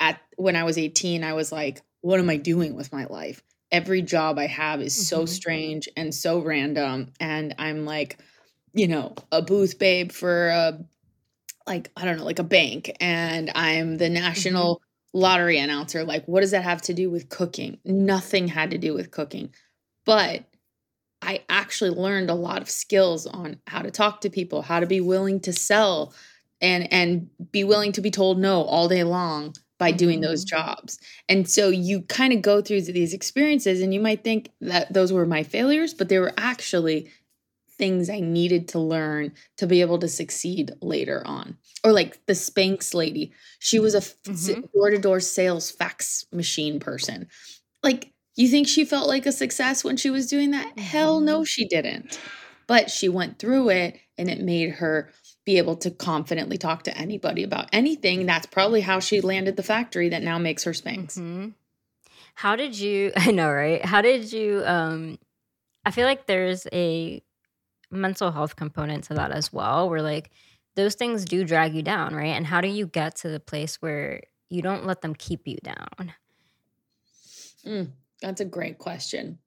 at 0.00 0.18
when 0.38 0.56
I 0.56 0.64
was 0.64 0.78
18 0.78 1.22
I 1.24 1.34
was 1.34 1.52
like 1.52 1.82
what 2.00 2.20
am 2.20 2.30
I 2.30 2.38
doing 2.38 2.74
with 2.74 2.90
my 2.90 3.04
life? 3.04 3.42
Every 3.70 4.00
job 4.00 4.38
I 4.38 4.46
have 4.46 4.80
is 4.80 5.08
so 5.08 5.18
mm-hmm. 5.18 5.26
strange 5.26 5.90
and 5.94 6.14
so 6.14 6.38
random 6.38 7.12
and 7.20 7.54
I'm 7.58 7.84
like 7.84 8.18
you 8.78 8.86
know, 8.86 9.12
a 9.32 9.42
booth 9.42 9.76
babe 9.80 10.12
for 10.12 10.48
a 10.48 10.78
like 11.66 11.90
I 11.96 12.04
don't 12.04 12.16
know, 12.16 12.24
like 12.24 12.38
a 12.38 12.44
bank 12.44 12.96
and 13.00 13.50
I'm 13.54 13.96
the 13.96 14.08
national 14.08 14.76
mm-hmm. 14.76 15.18
lottery 15.18 15.58
announcer. 15.58 16.04
Like 16.04 16.24
what 16.26 16.42
does 16.42 16.52
that 16.52 16.62
have 16.62 16.80
to 16.82 16.94
do 16.94 17.10
with 17.10 17.28
cooking? 17.28 17.78
Nothing 17.84 18.46
had 18.46 18.70
to 18.70 18.78
do 18.78 18.94
with 18.94 19.10
cooking. 19.10 19.52
But 20.06 20.44
I 21.20 21.42
actually 21.48 21.90
learned 21.90 22.30
a 22.30 22.34
lot 22.34 22.62
of 22.62 22.70
skills 22.70 23.26
on 23.26 23.60
how 23.66 23.82
to 23.82 23.90
talk 23.90 24.20
to 24.20 24.30
people, 24.30 24.62
how 24.62 24.78
to 24.78 24.86
be 24.86 25.00
willing 25.00 25.40
to 25.40 25.52
sell 25.52 26.14
and 26.60 26.90
and 26.92 27.28
be 27.50 27.64
willing 27.64 27.90
to 27.92 28.00
be 28.00 28.12
told 28.12 28.38
no 28.38 28.62
all 28.62 28.88
day 28.88 29.02
long 29.02 29.54
by 29.78 29.90
doing 29.90 30.20
those 30.20 30.44
mm-hmm. 30.44 30.56
jobs. 30.56 31.00
And 31.28 31.50
so 31.50 31.68
you 31.68 32.02
kind 32.02 32.32
of 32.32 32.42
go 32.42 32.62
through 32.62 32.82
these 32.82 33.12
experiences 33.12 33.80
and 33.80 33.92
you 33.92 34.00
might 34.00 34.22
think 34.22 34.50
that 34.60 34.92
those 34.92 35.12
were 35.12 35.26
my 35.26 35.42
failures, 35.42 35.94
but 35.94 36.08
they 36.08 36.20
were 36.20 36.32
actually 36.36 37.10
things 37.78 38.10
I 38.10 38.20
needed 38.20 38.68
to 38.68 38.78
learn 38.78 39.32
to 39.56 39.66
be 39.66 39.80
able 39.80 39.98
to 40.00 40.08
succeed 40.08 40.72
later 40.82 41.22
on. 41.24 41.56
Or 41.84 41.92
like 41.92 42.24
the 42.26 42.32
Spanx 42.32 42.92
lady, 42.92 43.32
she 43.58 43.78
was 43.78 43.94
a 43.94 44.02
door 44.74 44.90
to 44.90 44.98
door 44.98 45.20
sales 45.20 45.70
fax 45.70 46.26
machine 46.32 46.80
person. 46.80 47.28
Like, 47.82 48.12
you 48.36 48.48
think 48.48 48.68
she 48.68 48.84
felt 48.84 49.08
like 49.08 49.26
a 49.26 49.32
success 49.32 49.82
when 49.82 49.96
she 49.96 50.10
was 50.10 50.28
doing 50.28 50.50
that? 50.50 50.78
Hell 50.78 51.20
no, 51.20 51.38
mm-hmm. 51.38 51.44
she 51.44 51.66
didn't. 51.66 52.20
But 52.66 52.90
she 52.90 53.08
went 53.08 53.38
through 53.38 53.70
it 53.70 53.98
and 54.16 54.28
it 54.28 54.40
made 54.40 54.72
her 54.72 55.10
be 55.46 55.58
able 55.58 55.76
to 55.76 55.90
confidently 55.90 56.58
talk 56.58 56.82
to 56.84 56.98
anybody 56.98 57.42
about 57.42 57.68
anything. 57.72 58.26
That's 58.26 58.46
probably 58.46 58.80
how 58.80 59.00
she 59.00 59.20
landed 59.20 59.56
the 59.56 59.62
factory 59.62 60.10
that 60.10 60.22
now 60.22 60.38
makes 60.38 60.64
her 60.64 60.72
Spanx. 60.72 61.18
Mm-hmm. 61.18 61.48
How 62.34 62.54
did 62.54 62.78
you, 62.78 63.12
I 63.16 63.30
know, 63.30 63.50
right? 63.50 63.84
How 63.84 64.02
did 64.02 64.32
you, 64.32 64.62
um, 64.66 65.18
I 65.84 65.90
feel 65.90 66.06
like 66.06 66.26
there's 66.26 66.66
a 66.72 67.22
mental 67.90 68.30
health 68.30 68.56
component 68.56 69.04
to 69.04 69.14
that 69.14 69.30
as 69.30 69.52
well 69.52 69.88
where 69.88 70.02
like 70.02 70.30
those 70.76 70.94
things 70.94 71.24
do 71.24 71.44
drag 71.44 71.74
you 71.74 71.82
down 71.82 72.14
right 72.14 72.36
and 72.36 72.46
how 72.46 72.60
do 72.60 72.68
you 72.68 72.86
get 72.86 73.16
to 73.16 73.28
the 73.28 73.40
place 73.40 73.76
where 73.76 74.22
you 74.50 74.62
don't 74.62 74.86
let 74.86 75.00
them 75.00 75.14
keep 75.14 75.46
you 75.46 75.56
down 75.62 76.12
mm, 77.66 77.88
that's 78.20 78.40
a 78.40 78.44
great 78.44 78.78
question 78.78 79.38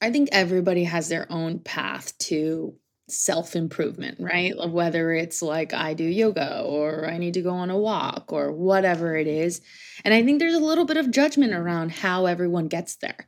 i 0.00 0.10
think 0.10 0.28
everybody 0.32 0.84
has 0.84 1.08
their 1.08 1.30
own 1.30 1.58
path 1.58 2.16
to 2.18 2.74
self 3.08 3.56
improvement, 3.56 4.18
right? 4.20 4.54
Whether 4.70 5.12
it's 5.12 5.42
like 5.42 5.72
I 5.72 5.94
do 5.94 6.04
yoga 6.04 6.62
or 6.62 7.06
I 7.06 7.18
need 7.18 7.34
to 7.34 7.42
go 7.42 7.50
on 7.50 7.70
a 7.70 7.78
walk 7.78 8.32
or 8.32 8.52
whatever 8.52 9.16
it 9.16 9.26
is. 9.26 9.60
And 10.04 10.14
I 10.14 10.22
think 10.22 10.38
there's 10.38 10.54
a 10.54 10.60
little 10.60 10.84
bit 10.84 10.96
of 10.96 11.10
judgment 11.10 11.52
around 11.52 11.90
how 11.92 12.26
everyone 12.26 12.68
gets 12.68 12.96
there. 12.96 13.26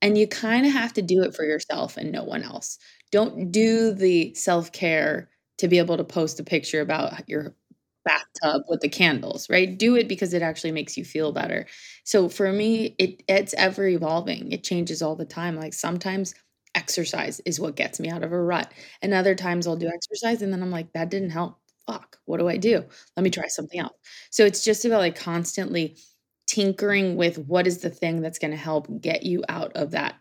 And 0.00 0.18
you 0.18 0.26
kind 0.26 0.66
of 0.66 0.72
have 0.72 0.92
to 0.94 1.02
do 1.02 1.22
it 1.22 1.34
for 1.34 1.44
yourself 1.44 1.96
and 1.96 2.12
no 2.12 2.24
one 2.24 2.42
else. 2.42 2.78
Don't 3.12 3.52
do 3.52 3.92
the 3.92 4.34
self 4.34 4.72
care 4.72 5.30
to 5.58 5.68
be 5.68 5.78
able 5.78 5.96
to 5.98 6.04
post 6.04 6.40
a 6.40 6.44
picture 6.44 6.80
about 6.80 7.28
your 7.28 7.54
bathtub 8.04 8.62
with 8.68 8.80
the 8.80 8.88
candles, 8.88 9.48
right? 9.48 9.78
Do 9.78 9.94
it 9.96 10.08
because 10.08 10.34
it 10.34 10.42
actually 10.42 10.72
makes 10.72 10.96
you 10.96 11.04
feel 11.04 11.32
better. 11.32 11.66
So 12.04 12.28
for 12.28 12.52
me, 12.52 12.96
it 12.98 13.22
it's 13.28 13.54
ever 13.54 13.86
evolving. 13.86 14.50
It 14.52 14.64
changes 14.64 15.02
all 15.02 15.14
the 15.16 15.24
time. 15.26 15.56
Like 15.56 15.74
sometimes 15.74 16.34
exercise 16.74 17.40
is 17.44 17.60
what 17.60 17.76
gets 17.76 18.00
me 18.00 18.08
out 18.10 18.24
of 18.24 18.32
a 18.32 18.42
rut. 18.42 18.72
And 19.02 19.14
other 19.14 19.34
times 19.34 19.66
I'll 19.66 19.76
do 19.76 19.88
exercise 19.88 20.42
and 20.42 20.52
then 20.52 20.62
I'm 20.62 20.70
like, 20.70 20.92
that 20.94 21.10
didn't 21.10 21.30
help. 21.30 21.58
Fuck, 21.86 22.16
what 22.24 22.38
do 22.38 22.48
I 22.48 22.56
do? 22.56 22.84
Let 23.16 23.24
me 23.24 23.30
try 23.30 23.46
something 23.48 23.78
else. 23.80 23.92
So 24.30 24.44
it's 24.46 24.64
just 24.64 24.84
about 24.84 25.00
like 25.00 25.16
constantly 25.16 25.96
tinkering 26.46 27.16
with 27.16 27.38
what 27.38 27.66
is 27.66 27.78
the 27.78 27.90
thing 27.90 28.20
that's 28.20 28.38
going 28.38 28.50
to 28.52 28.56
help 28.56 28.86
get 29.00 29.22
you 29.24 29.44
out 29.48 29.72
of 29.76 29.90
that. 29.92 30.14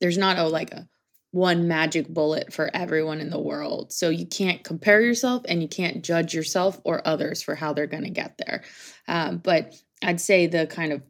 There's 0.00 0.18
not 0.18 0.38
a 0.38 0.44
like 0.48 0.72
a 0.72 0.88
one 1.32 1.66
magic 1.66 2.08
bullet 2.08 2.52
for 2.52 2.70
everyone 2.74 3.20
in 3.20 3.30
the 3.30 3.40
world. 3.40 3.90
So 3.92 4.10
you 4.10 4.26
can't 4.26 4.62
compare 4.62 5.00
yourself 5.00 5.42
and 5.48 5.62
you 5.62 5.68
can't 5.68 6.04
judge 6.04 6.34
yourself 6.34 6.78
or 6.84 7.06
others 7.08 7.42
for 7.42 7.54
how 7.54 7.72
they're 7.72 7.86
going 7.86 8.04
to 8.04 8.10
get 8.10 8.36
there. 8.38 8.62
Um, 9.08 9.38
but 9.38 9.74
I'd 10.02 10.20
say 10.20 10.46
the 10.46 10.66
kind 10.66 10.92
of 10.92 11.02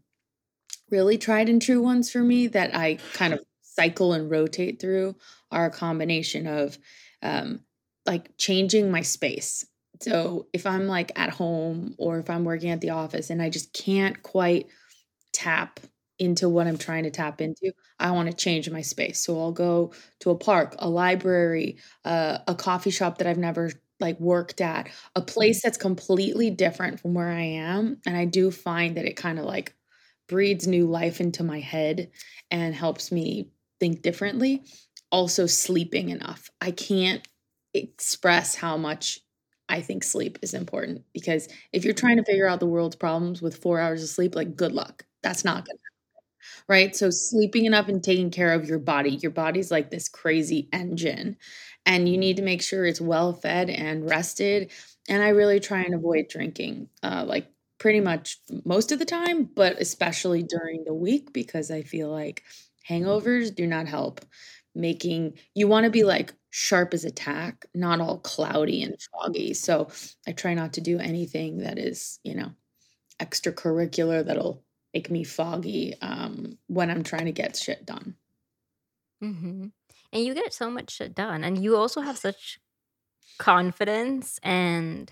really 0.91 1.19
tried 1.19 1.49
and 1.49 1.61
true 1.61 1.83
ones 1.83 2.11
for 2.11 2.23
me 2.23 2.47
that 2.49 2.75
I 2.75 2.99
kind 3.15 3.35
of 3.35 3.41
cycle 3.63 4.13
and 4.13 4.31
rotate 4.31 4.81
through 4.81 5.17
are 5.51 5.67
a 5.67 5.71
combination 5.71 6.47
of 6.47 6.79
um, 7.23 7.61
like 8.07 8.37
changing 8.37 8.93
my 8.93 9.03
space. 9.03 9.67
So 10.03 10.47
if 10.53 10.67
I'm 10.67 10.87
like 10.87 11.11
at 11.17 11.31
home 11.31 11.97
or 11.99 12.19
if 12.21 12.31
I'm 12.31 12.45
working 12.45 12.71
at 12.71 12.81
the 12.81 12.91
office 12.91 13.31
and 13.31 13.43
I 13.43 13.51
just 13.51 13.73
can't 13.73 14.23
quite 14.23 14.67
tap 15.33 15.81
into 16.23 16.49
what 16.49 16.67
I'm 16.67 16.79
trying 16.79 17.05
to 17.05 17.11
tap 17.11 17.41
into, 17.41 17.73
I 17.99 18.11
want 18.13 18.31
to 18.31 18.37
change 18.37 18.71
my 18.71 18.81
space. 18.83 19.21
So 19.25 19.39
I'll 19.41 19.53
go 19.53 19.93
to 20.21 20.31
a 20.31 20.37
park, 20.39 20.75
a 20.79 20.89
library, 20.89 21.79
uh, 22.05 22.39
a 22.49 22.55
coffee 22.55 22.91
shop 22.91 23.19
that 23.19 23.27
I've 23.27 23.39
never 23.39 23.71
like 24.01 24.19
worked 24.21 24.61
at, 24.61 24.89
a 25.15 25.21
place 25.23 25.63
that's 25.63 25.79
completely 25.79 26.51
different 26.51 27.01
from 27.01 27.15
where 27.15 27.29
I 27.31 27.43
am. 27.43 27.99
And 28.07 28.17
I 28.17 28.25
do 28.25 28.51
find 28.51 28.97
that 28.97 29.05
it 29.07 29.17
kind 29.17 29.39
of 29.39 29.45
like 29.45 29.75
breathes 30.29 30.67
new 30.67 30.87
life 30.87 31.21
into 31.21 31.43
my 31.45 31.61
head 31.61 32.11
and 32.51 32.75
helps 32.75 33.13
me 33.13 33.51
think 33.81 34.03
differently. 34.03 34.63
Also, 35.11 35.47
sleeping 35.47 36.09
enough. 36.09 36.49
I 36.61 36.71
can't 36.71 37.27
express 37.75 38.55
how 38.55 38.77
much 38.77 39.21
I 39.69 39.81
think 39.81 40.05
sleep 40.05 40.39
is 40.43 40.55
important 40.55 41.03
because 41.13 41.49
if 41.73 41.85
you're 41.85 41.95
trying 41.95 42.17
to 42.19 42.25
figure 42.25 42.49
out 42.49 42.61
the 42.61 42.67
world's 42.67 42.97
problems 42.97 43.41
with 43.43 43.57
four 43.57 43.79
hours 43.81 44.03
of 44.03 44.09
sleep, 44.09 44.35
like 44.35 44.57
good 44.57 44.73
luck. 44.73 45.05
That's 45.23 45.45
not 45.45 45.67
going. 45.67 45.79
Right. 46.69 46.95
So, 46.97 47.11
sleeping 47.11 47.65
enough 47.67 47.89
and 47.89 48.03
taking 48.03 48.31
care 48.31 48.53
of 48.53 48.69
your 48.69 48.79
body. 48.79 49.11
Your 49.17 49.31
body's 49.31 49.71
like 49.71 49.91
this 49.91 50.09
crazy 50.09 50.69
engine, 50.73 51.37
and 51.87 52.09
you 52.09 52.19
need 52.19 52.37
to 52.37 52.43
make 52.43 52.63
sure 52.63 52.85
it's 52.87 53.01
well 53.01 53.33
fed 53.33 53.71
and 53.71 54.09
rested. 54.09 54.71
And 55.09 55.23
I 55.23 55.29
really 55.29 55.61
try 55.61 55.83
and 55.83 55.95
avoid 55.95 56.29
drinking, 56.29 56.89
uh, 57.03 57.25
like 57.27 57.49
pretty 57.79 58.01
much 58.01 58.39
most 58.65 58.93
of 58.93 58.99
the 58.99 59.05
time, 59.05 59.45
but 59.45 59.81
especially 59.81 60.43
during 60.43 60.85
the 60.85 60.95
week 60.95 61.33
because 61.33 61.71
I 61.71 61.83
feel 61.83 62.11
like 62.11 62.45
Hangovers 62.89 63.55
do 63.55 63.67
not 63.67 63.89
help 63.89 64.25
making 64.75 65.35
you 65.55 65.69
want 65.69 65.85
to 65.85 65.91
be 65.91 66.05
like 66.05 66.33
sharp 66.51 66.95
as 66.95 67.05
a 67.05 67.11
tack, 67.11 67.67
not 67.75 68.01
all 68.01 68.19
cloudy 68.19 68.83
and 68.83 68.97
foggy. 69.13 69.55
So 69.55 69.89
I 70.27 70.33
try 70.33 70.55
not 70.55 70.75
to 70.75 70.81
do 70.81 70.99
anything 70.99 71.59
that 71.59 71.79
is, 71.79 72.21
you 72.25 72.35
know, 72.35 72.53
extracurricular 73.21 74.25
that'll 74.25 74.65
make 74.95 75.11
me 75.11 75.25
foggy 75.25 75.95
um, 76.03 76.59
when 76.67 76.91
I'm 76.91 77.03
trying 77.03 77.27
to 77.27 77.33
get 77.33 77.57
shit 77.57 77.87
done. 77.87 78.17
Mm-hmm. 79.23 79.67
And 80.13 80.25
you 80.25 80.35
get 80.35 80.53
so 80.53 80.71
much 80.71 80.91
shit 80.91 81.15
done. 81.15 81.45
And 81.45 81.63
you 81.63 81.77
also 81.77 82.01
have 82.01 82.19
such 82.19 82.59
confidence 83.39 84.39
and 84.43 85.11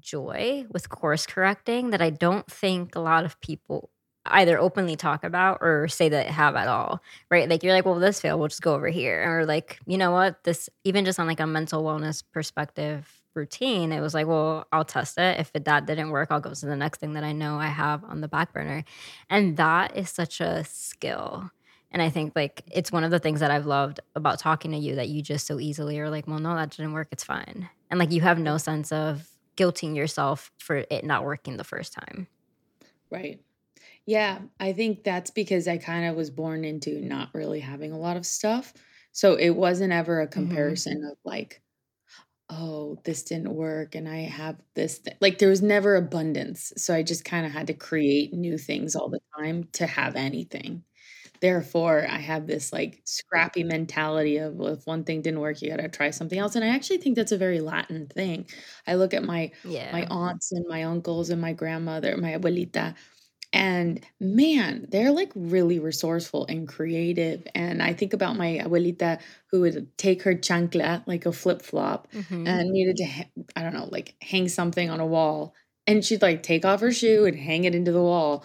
joy 0.00 0.64
with 0.70 0.88
course 0.88 1.26
correcting 1.26 1.90
that 1.90 2.00
I 2.00 2.10
don't 2.10 2.50
think 2.50 2.94
a 2.94 3.00
lot 3.00 3.24
of 3.24 3.40
people 3.40 3.90
either 4.24 4.58
openly 4.58 4.96
talk 4.96 5.24
about 5.24 5.58
or 5.60 5.88
say 5.88 6.08
that 6.08 6.26
have 6.28 6.54
at 6.54 6.68
all, 6.68 7.02
right? 7.30 7.48
Like 7.48 7.62
you're 7.62 7.74
like, 7.74 7.84
well, 7.84 7.96
this 7.96 8.20
failed, 8.20 8.38
we'll 8.38 8.48
just 8.48 8.62
go 8.62 8.74
over 8.74 8.88
here. 8.88 9.22
Or 9.26 9.44
like, 9.44 9.80
you 9.86 9.98
know 9.98 10.12
what? 10.12 10.44
This 10.44 10.70
even 10.84 11.04
just 11.04 11.18
on 11.18 11.26
like 11.26 11.40
a 11.40 11.46
mental 11.46 11.82
wellness 11.82 12.22
perspective 12.32 13.21
routine, 13.34 13.92
it 13.92 14.00
was 14.00 14.14
like, 14.14 14.26
well, 14.26 14.66
I'll 14.72 14.84
test 14.84 15.18
it. 15.18 15.40
If 15.40 15.50
it, 15.54 15.64
that 15.64 15.86
didn't 15.86 16.10
work, 16.10 16.28
I'll 16.30 16.40
go 16.40 16.54
to 16.54 16.66
the 16.66 16.76
next 16.76 16.98
thing 16.98 17.14
that 17.14 17.24
I 17.24 17.32
know 17.32 17.58
I 17.58 17.66
have 17.68 18.04
on 18.04 18.20
the 18.20 18.28
back 18.28 18.52
burner. 18.52 18.84
And 19.30 19.56
that 19.56 19.96
is 19.96 20.10
such 20.10 20.40
a 20.40 20.64
skill. 20.64 21.50
And 21.90 22.00
I 22.00 22.08
think 22.10 22.32
like 22.34 22.62
it's 22.72 22.90
one 22.92 23.04
of 23.04 23.10
the 23.10 23.18
things 23.18 23.40
that 23.40 23.50
I've 23.50 23.66
loved 23.66 24.00
about 24.14 24.38
talking 24.38 24.70
to 24.72 24.78
you 24.78 24.94
that 24.96 25.08
you 25.08 25.22
just 25.22 25.46
so 25.46 25.60
easily 25.60 25.98
are 26.00 26.10
like, 26.10 26.26
well, 26.26 26.38
no, 26.38 26.54
that 26.54 26.70
didn't 26.70 26.92
work. 26.92 27.08
It's 27.12 27.24
fine. 27.24 27.68
And 27.90 27.98
like 28.00 28.10
you 28.12 28.22
have 28.22 28.38
no 28.38 28.56
sense 28.56 28.92
of 28.92 29.28
guilting 29.56 29.94
yourself 29.94 30.50
for 30.58 30.84
it 30.90 31.04
not 31.04 31.24
working 31.24 31.56
the 31.58 31.64
first 31.64 31.92
time. 31.92 32.28
Right. 33.10 33.44
Yeah, 34.06 34.42
I 34.60 34.74
think 34.74 35.04
that's 35.04 35.30
because 35.32 35.68
I 35.68 35.78
kind 35.78 36.06
of 36.06 36.16
was 36.16 36.30
born 36.30 36.64
into 36.64 37.00
not 37.02 37.34
really 37.34 37.60
having 37.60 37.92
a 37.92 37.98
lot 37.98 38.18
of 38.18 38.26
stuff. 38.26 38.74
So 39.12 39.36
it 39.36 39.52
wasn't 39.52 39.92
ever 39.94 40.20
a 40.22 40.28
Mhm. 40.34 40.82
comparison 40.82 41.04
of 41.10 41.18
like, 41.24 41.61
oh, 42.52 42.98
this 43.04 43.22
didn't 43.22 43.54
work 43.54 43.94
and 43.94 44.06
I 44.08 44.22
have 44.22 44.56
this 44.74 44.98
thi 44.98 45.12
like 45.20 45.38
there 45.38 45.48
was 45.48 45.62
never 45.62 45.96
abundance. 45.96 46.72
So 46.76 46.94
I 46.94 47.02
just 47.02 47.24
kind 47.24 47.46
of 47.46 47.52
had 47.52 47.68
to 47.68 47.74
create 47.74 48.34
new 48.34 48.58
things 48.58 48.94
all 48.94 49.08
the 49.08 49.20
time 49.38 49.68
to 49.74 49.86
have 49.86 50.16
anything. 50.16 50.84
Therefore, 51.40 52.06
I 52.08 52.18
have 52.18 52.46
this 52.46 52.72
like 52.72 53.00
scrappy 53.04 53.64
mentality 53.64 54.36
of 54.36 54.54
well, 54.54 54.74
if 54.74 54.86
one 54.86 55.04
thing 55.04 55.22
didn't 55.22 55.40
work, 55.40 55.62
you 55.62 55.70
got 55.70 55.78
to 55.78 55.88
try 55.88 56.10
something 56.10 56.38
else. 56.38 56.54
And 56.54 56.64
I 56.64 56.68
actually 56.68 56.98
think 56.98 57.16
that's 57.16 57.32
a 57.32 57.38
very 57.38 57.60
Latin 57.60 58.06
thing. 58.06 58.46
I 58.86 58.94
look 58.94 59.14
at 59.14 59.24
my 59.24 59.50
yeah. 59.64 59.90
my 59.90 60.06
aunts 60.10 60.52
and 60.52 60.64
my 60.68 60.84
uncles 60.84 61.30
and 61.30 61.40
my 61.40 61.54
grandmother, 61.54 62.16
my 62.16 62.32
abuelita, 62.36 62.94
and 63.52 64.00
man, 64.18 64.86
they're 64.88 65.12
like 65.12 65.30
really 65.34 65.78
resourceful 65.78 66.46
and 66.48 66.66
creative. 66.66 67.46
And 67.54 67.82
I 67.82 67.92
think 67.92 68.12
about 68.12 68.36
my 68.36 68.60
abuelita 68.62 69.20
who 69.50 69.60
would 69.60 69.96
take 69.98 70.22
her 70.22 70.34
chancla, 70.34 71.06
like 71.06 71.26
a 71.26 71.32
flip 71.32 71.62
flop, 71.62 72.08
mm-hmm. 72.12 72.46
and 72.46 72.70
needed 72.70 72.96
to, 72.98 73.06
I 73.54 73.62
don't 73.62 73.74
know, 73.74 73.88
like 73.90 74.14
hang 74.22 74.48
something 74.48 74.88
on 74.88 75.00
a 75.00 75.06
wall. 75.06 75.54
And 75.86 76.04
she'd 76.04 76.22
like 76.22 76.42
take 76.42 76.64
off 76.64 76.80
her 76.80 76.92
shoe 76.92 77.26
and 77.26 77.36
hang 77.36 77.64
it 77.64 77.74
into 77.74 77.92
the 77.92 78.02
wall 78.02 78.44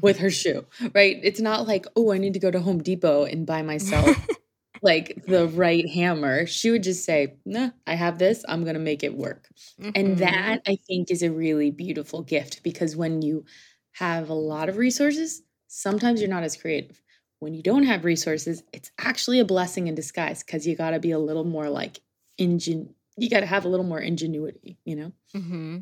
with 0.00 0.18
her 0.18 0.30
shoe, 0.30 0.66
right? 0.94 1.20
It's 1.22 1.40
not 1.40 1.68
like, 1.68 1.86
oh, 1.94 2.12
I 2.12 2.18
need 2.18 2.34
to 2.34 2.40
go 2.40 2.50
to 2.50 2.60
Home 2.60 2.82
Depot 2.82 3.24
and 3.24 3.46
buy 3.46 3.62
myself 3.62 4.16
like 4.82 5.24
the 5.26 5.46
right 5.48 5.88
hammer. 5.88 6.46
She 6.46 6.70
would 6.70 6.82
just 6.82 7.04
say, 7.04 7.34
nah, 7.44 7.70
I 7.86 7.94
have 7.94 8.18
this, 8.18 8.44
I'm 8.48 8.64
going 8.64 8.74
to 8.74 8.80
make 8.80 9.04
it 9.04 9.14
work. 9.14 9.48
Mm-hmm. 9.80 9.90
And 9.94 10.18
that 10.18 10.62
I 10.66 10.78
think 10.86 11.10
is 11.10 11.22
a 11.22 11.30
really 11.30 11.70
beautiful 11.70 12.22
gift 12.22 12.62
because 12.62 12.96
when 12.96 13.22
you 13.22 13.44
have 13.92 14.28
a 14.28 14.34
lot 14.34 14.68
of 14.68 14.76
resources, 14.76 15.42
sometimes 15.66 16.20
you're 16.20 16.30
not 16.30 16.42
as 16.42 16.56
creative. 16.56 17.00
When 17.38 17.54
you 17.54 17.62
don't 17.62 17.84
have 17.84 18.04
resources, 18.04 18.62
it's 18.72 18.90
actually 18.98 19.40
a 19.40 19.44
blessing 19.44 19.86
in 19.86 19.94
disguise 19.94 20.42
because 20.42 20.66
you 20.66 20.76
got 20.76 20.90
to 20.90 21.00
be 21.00 21.10
a 21.12 21.18
little 21.18 21.44
more 21.44 21.70
like 21.70 22.00
ingen. 22.38 22.94
You 23.16 23.30
got 23.30 23.40
to 23.40 23.46
have 23.46 23.64
a 23.64 23.68
little 23.68 23.86
more 23.86 24.00
ingenuity, 24.00 24.78
you 24.84 24.96
know. 24.96 25.12
Mm-hmm. 25.34 25.78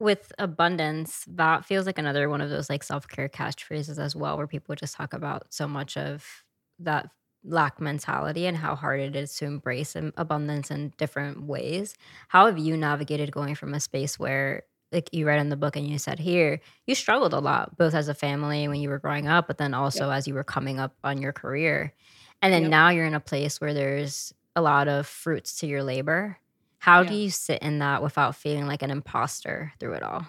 With 0.00 0.32
abundance, 0.38 1.24
that 1.28 1.64
feels 1.64 1.86
like 1.86 1.98
another 1.98 2.28
one 2.28 2.40
of 2.40 2.50
those 2.50 2.70
like 2.70 2.82
self 2.82 3.06
care 3.06 3.28
catchphrases 3.28 3.98
as 3.98 4.16
well, 4.16 4.36
where 4.36 4.46
people 4.46 4.74
just 4.74 4.96
talk 4.96 5.12
about 5.12 5.52
so 5.52 5.68
much 5.68 5.96
of 5.96 6.44
that 6.78 7.10
lack 7.44 7.80
mentality 7.80 8.46
and 8.46 8.56
how 8.56 8.74
hard 8.74 9.00
it 9.00 9.16
is 9.16 9.34
to 9.36 9.44
embrace 9.44 9.96
abundance 10.16 10.70
in 10.70 10.92
different 10.96 11.42
ways. 11.42 11.94
How 12.28 12.46
have 12.46 12.58
you 12.58 12.76
navigated 12.76 13.32
going 13.32 13.54
from 13.54 13.74
a 13.74 13.80
space 13.80 14.18
where 14.18 14.62
like 14.92 15.08
you 15.12 15.26
read 15.26 15.40
in 15.40 15.48
the 15.48 15.56
book 15.56 15.76
and 15.76 15.86
you 15.88 15.98
said 15.98 16.18
here, 16.18 16.60
you 16.86 16.94
struggled 16.94 17.32
a 17.32 17.38
lot, 17.38 17.76
both 17.76 17.94
as 17.94 18.08
a 18.08 18.14
family 18.14 18.68
when 18.68 18.80
you 18.80 18.88
were 18.88 18.98
growing 18.98 19.26
up, 19.26 19.46
but 19.46 19.58
then 19.58 19.74
also 19.74 20.08
yep. 20.08 20.18
as 20.18 20.28
you 20.28 20.34
were 20.34 20.44
coming 20.44 20.78
up 20.78 20.94
on 21.02 21.20
your 21.20 21.32
career. 21.32 21.92
And 22.40 22.52
then 22.52 22.62
yep. 22.62 22.70
now 22.70 22.88
you're 22.90 23.06
in 23.06 23.14
a 23.14 23.20
place 23.20 23.60
where 23.60 23.72
there's 23.74 24.34
a 24.54 24.62
lot 24.62 24.88
of 24.88 25.06
fruits 25.06 25.60
to 25.60 25.66
your 25.66 25.82
labor. 25.82 26.38
How 26.78 27.02
yeah. 27.02 27.08
do 27.10 27.14
you 27.14 27.30
sit 27.30 27.62
in 27.62 27.78
that 27.78 28.02
without 28.02 28.36
feeling 28.36 28.66
like 28.66 28.82
an 28.82 28.90
imposter 28.90 29.72
through 29.78 29.94
it 29.94 30.02
all? 30.02 30.26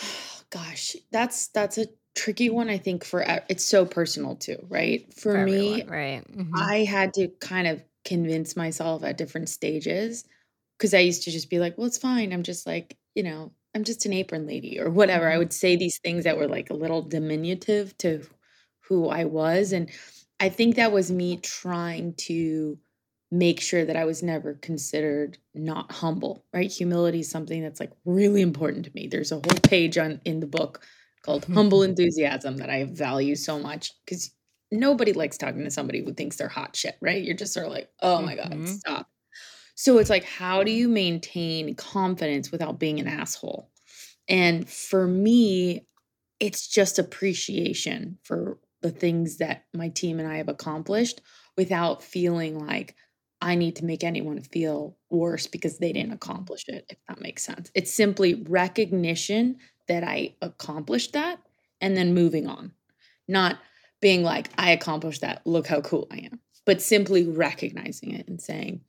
Gosh, 0.50 0.96
that's 1.10 1.48
that's 1.48 1.78
a 1.78 1.86
tricky 2.14 2.48
one 2.48 2.70
I 2.70 2.78
think 2.78 3.04
for 3.04 3.24
it's 3.48 3.64
so 3.64 3.84
personal 3.84 4.36
too, 4.36 4.64
right? 4.68 5.12
For, 5.14 5.32
for 5.32 5.44
me, 5.44 5.82
everyone, 5.82 5.88
right. 5.88 6.32
Mm-hmm. 6.32 6.54
I 6.56 6.84
had 6.84 7.14
to 7.14 7.28
kind 7.40 7.66
of 7.66 7.82
convince 8.04 8.54
myself 8.54 9.02
at 9.02 9.18
different 9.18 9.48
stages 9.48 10.24
because 10.78 10.94
I 10.94 11.00
used 11.00 11.24
to 11.24 11.30
just 11.30 11.50
be 11.50 11.58
like, 11.58 11.76
well, 11.76 11.86
it's 11.86 11.98
fine. 11.98 12.32
I'm 12.32 12.42
just 12.42 12.66
like, 12.66 12.96
you 13.14 13.22
know, 13.22 13.52
I'm 13.74 13.84
just 13.84 14.06
an 14.06 14.12
apron 14.12 14.46
lady 14.46 14.80
or 14.80 14.90
whatever. 14.90 15.26
I 15.28 15.32
mm-hmm. 15.32 15.40
would 15.40 15.52
say 15.52 15.76
these 15.76 15.98
things 15.98 16.24
that 16.24 16.38
were 16.38 16.48
like 16.48 16.70
a 16.70 16.74
little 16.74 17.02
diminutive 17.02 17.96
to 17.98 18.22
who 18.88 19.08
I 19.08 19.24
was. 19.24 19.72
And 19.72 19.90
I 20.40 20.48
think 20.48 20.76
that 20.76 20.92
was 20.92 21.10
me 21.10 21.38
trying 21.38 22.14
to 22.14 22.78
make 23.30 23.60
sure 23.60 23.84
that 23.84 23.96
I 23.96 24.04
was 24.04 24.22
never 24.22 24.54
considered 24.54 25.38
not 25.54 25.90
humble, 25.90 26.44
right? 26.52 26.70
Humility 26.70 27.20
is 27.20 27.30
something 27.30 27.62
that's 27.62 27.80
like 27.80 27.92
really 28.04 28.42
important 28.42 28.84
to 28.84 28.92
me. 28.94 29.08
There's 29.08 29.32
a 29.32 29.36
whole 29.36 29.60
page 29.62 29.98
on 29.98 30.20
in 30.24 30.40
the 30.40 30.46
book 30.46 30.84
called 31.24 31.44
Humble 31.46 31.82
Enthusiasm 31.84 32.58
that 32.58 32.70
I 32.70 32.84
value 32.84 33.34
so 33.34 33.58
much 33.58 33.92
because 34.04 34.30
nobody 34.70 35.12
likes 35.12 35.36
talking 35.36 35.64
to 35.64 35.70
somebody 35.70 36.04
who 36.04 36.12
thinks 36.12 36.36
they're 36.36 36.48
hot 36.48 36.76
shit, 36.76 36.96
right? 37.00 37.22
You're 37.22 37.36
just 37.36 37.54
sort 37.54 37.66
of 37.66 37.72
like, 37.72 37.88
oh 38.00 38.22
my 38.22 38.36
God, 38.36 38.52
Mhm. 38.52 38.68
stop. 38.68 39.08
So 39.74 39.98
it's 39.98 40.10
like, 40.10 40.24
how 40.24 40.62
do 40.62 40.70
you 40.70 40.88
maintain 40.88 41.74
confidence 41.74 42.52
without 42.52 42.78
being 42.78 43.00
an 43.00 43.08
asshole? 43.08 43.70
And 44.28 44.68
for 44.68 45.06
me, 45.06 45.86
it's 46.40 46.66
just 46.68 46.98
appreciation 46.98 48.18
for 48.22 48.58
the 48.82 48.90
things 48.90 49.38
that 49.38 49.64
my 49.72 49.88
team 49.88 50.20
and 50.20 50.28
I 50.28 50.36
have 50.36 50.48
accomplished 50.48 51.20
without 51.56 52.02
feeling 52.02 52.58
like 52.58 52.94
I 53.40 53.54
need 53.54 53.76
to 53.76 53.84
make 53.84 54.04
anyone 54.04 54.40
feel 54.40 54.96
worse 55.10 55.46
because 55.46 55.78
they 55.78 55.92
didn't 55.92 56.12
accomplish 56.12 56.64
it, 56.68 56.86
if 56.88 56.98
that 57.08 57.20
makes 57.20 57.44
sense. 57.44 57.70
It's 57.74 57.92
simply 57.92 58.42
recognition 58.48 59.56
that 59.88 60.02
I 60.04 60.34
accomplished 60.40 61.12
that 61.12 61.40
and 61.80 61.96
then 61.96 62.14
moving 62.14 62.46
on, 62.46 62.72
not 63.28 63.58
being 64.00 64.22
like, 64.22 64.50
I 64.56 64.70
accomplished 64.70 65.20
that. 65.20 65.42
Look 65.46 65.66
how 65.66 65.80
cool 65.80 66.06
I 66.10 66.18
am, 66.18 66.40
but 66.64 66.80
simply 66.80 67.26
recognizing 67.26 68.12
it 68.12 68.28
and 68.28 68.40
saying, 68.40 68.80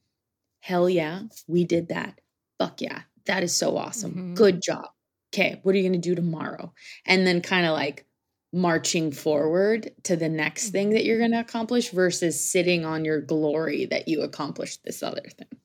hell 0.66 0.90
yeah, 0.90 1.22
we 1.48 1.64
did 1.64 1.90
that. 1.90 2.20
Fuck 2.60 2.82
yeah, 2.82 3.02
that 3.26 3.44
is 3.44 3.56
so 3.56 3.78
awesome. 3.78 4.14
Mhm. 4.16 4.36
Good 4.36 4.62
job. 4.64 4.88
Okay, 5.34 5.60
what 5.64 5.76
are 5.76 5.78
you 5.78 5.84
going 5.90 6.02
to 6.02 6.10
do 6.10 6.16
tomorrow? 6.16 6.74
And 7.06 7.28
then 7.28 7.42
kind 7.42 7.66
of 7.66 7.74
like 7.74 8.06
marching 8.54 9.12
forward 9.12 9.92
to 10.04 10.16
the 10.16 10.30
next 10.30 10.70
thing 10.70 10.92
that 10.92 11.04
you're 11.06 11.20
going 11.20 11.32
to 11.32 11.40
accomplish 11.42 11.90
versus 11.90 12.40
sitting 12.50 12.86
on 12.86 13.04
your 13.06 13.20
glory 13.22 13.86
that 13.86 14.08
you 14.08 14.22
accomplished 14.22 14.82
this 14.86 15.04
other 15.04 15.24
thing. 15.38 15.60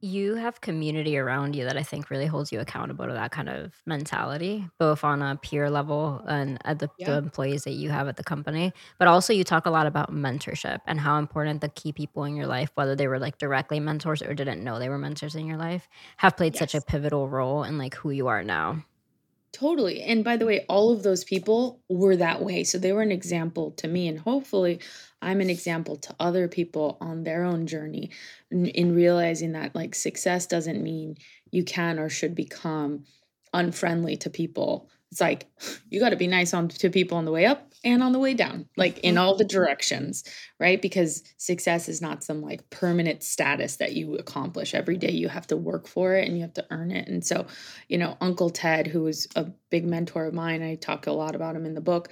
You 0.00 0.36
have 0.36 0.60
community 0.60 1.18
around 1.18 1.56
you 1.56 1.64
that 1.64 1.76
I 1.76 1.82
think 1.82 2.08
really 2.08 2.26
holds 2.26 2.52
you 2.52 2.60
accountable 2.60 3.06
to 3.06 3.12
that 3.12 3.32
kind 3.32 3.48
of 3.48 3.74
mentality, 3.84 4.68
both 4.78 5.02
on 5.02 5.22
a 5.22 5.34
peer 5.34 5.68
level 5.70 6.22
and 6.28 6.58
at 6.64 6.78
the, 6.78 6.88
the 7.04 7.16
employees 7.16 7.64
that 7.64 7.72
you 7.72 7.90
have 7.90 8.06
at 8.06 8.16
the 8.16 8.22
company. 8.22 8.72
But 8.98 9.08
also, 9.08 9.32
you 9.32 9.42
talk 9.42 9.66
a 9.66 9.70
lot 9.70 9.88
about 9.88 10.12
mentorship 10.12 10.78
and 10.86 11.00
how 11.00 11.18
important 11.18 11.62
the 11.62 11.68
key 11.68 11.92
people 11.92 12.22
in 12.22 12.36
your 12.36 12.46
life, 12.46 12.70
whether 12.76 12.94
they 12.94 13.08
were 13.08 13.18
like 13.18 13.38
directly 13.38 13.80
mentors 13.80 14.22
or 14.22 14.34
didn't 14.34 14.62
know 14.62 14.78
they 14.78 14.88
were 14.88 14.98
mentors 14.98 15.34
in 15.34 15.46
your 15.46 15.56
life, 15.56 15.88
have 16.18 16.36
played 16.36 16.54
such 16.54 16.76
a 16.76 16.80
pivotal 16.80 17.28
role 17.28 17.64
in 17.64 17.76
like 17.76 17.94
who 17.96 18.10
you 18.10 18.28
are 18.28 18.44
now. 18.44 18.84
Totally. 19.56 20.02
And 20.02 20.22
by 20.22 20.36
the 20.36 20.44
way, 20.44 20.66
all 20.68 20.92
of 20.92 21.02
those 21.02 21.24
people 21.24 21.80
were 21.88 22.14
that 22.16 22.42
way. 22.42 22.62
So 22.62 22.76
they 22.76 22.92
were 22.92 23.00
an 23.00 23.10
example 23.10 23.70
to 23.78 23.88
me. 23.88 24.06
And 24.06 24.18
hopefully, 24.20 24.80
I'm 25.22 25.40
an 25.40 25.48
example 25.48 25.96
to 25.96 26.14
other 26.20 26.46
people 26.46 26.98
on 27.00 27.24
their 27.24 27.42
own 27.42 27.66
journey 27.66 28.10
in, 28.50 28.66
in 28.66 28.94
realizing 28.94 29.52
that 29.52 29.74
like 29.74 29.94
success 29.94 30.46
doesn't 30.46 30.82
mean 30.82 31.16
you 31.50 31.64
can 31.64 31.98
or 31.98 32.10
should 32.10 32.34
become 32.34 33.06
unfriendly 33.54 34.18
to 34.18 34.28
people. 34.28 34.90
It's 35.12 35.20
like 35.20 35.46
you 35.88 36.00
got 36.00 36.10
to 36.10 36.16
be 36.16 36.26
nice 36.26 36.52
on 36.52 36.68
to 36.68 36.90
people 36.90 37.16
on 37.16 37.24
the 37.24 37.30
way 37.30 37.46
up 37.46 37.72
and 37.84 38.02
on 38.02 38.12
the 38.12 38.18
way 38.18 38.34
down, 38.34 38.68
like 38.76 38.98
in 38.98 39.14
mm-hmm. 39.14 39.22
all 39.22 39.36
the 39.36 39.44
directions, 39.44 40.24
right? 40.58 40.82
Because 40.82 41.22
success 41.36 41.88
is 41.88 42.02
not 42.02 42.24
some 42.24 42.42
like 42.42 42.68
permanent 42.70 43.22
status 43.22 43.76
that 43.76 43.92
you 43.92 44.16
accomplish 44.16 44.74
every 44.74 44.96
day. 44.96 45.12
You 45.12 45.28
have 45.28 45.46
to 45.48 45.56
work 45.56 45.86
for 45.86 46.16
it 46.16 46.26
and 46.26 46.36
you 46.36 46.42
have 46.42 46.54
to 46.54 46.66
earn 46.70 46.90
it. 46.90 47.08
And 47.08 47.24
so, 47.24 47.46
you 47.88 47.98
know, 47.98 48.16
Uncle 48.20 48.50
Ted, 48.50 48.88
who 48.88 49.02
was 49.02 49.28
a 49.36 49.46
big 49.70 49.86
mentor 49.86 50.26
of 50.26 50.34
mine, 50.34 50.62
I 50.62 50.74
talk 50.74 51.06
a 51.06 51.12
lot 51.12 51.36
about 51.36 51.54
him 51.54 51.66
in 51.66 51.74
the 51.74 51.80
book. 51.80 52.08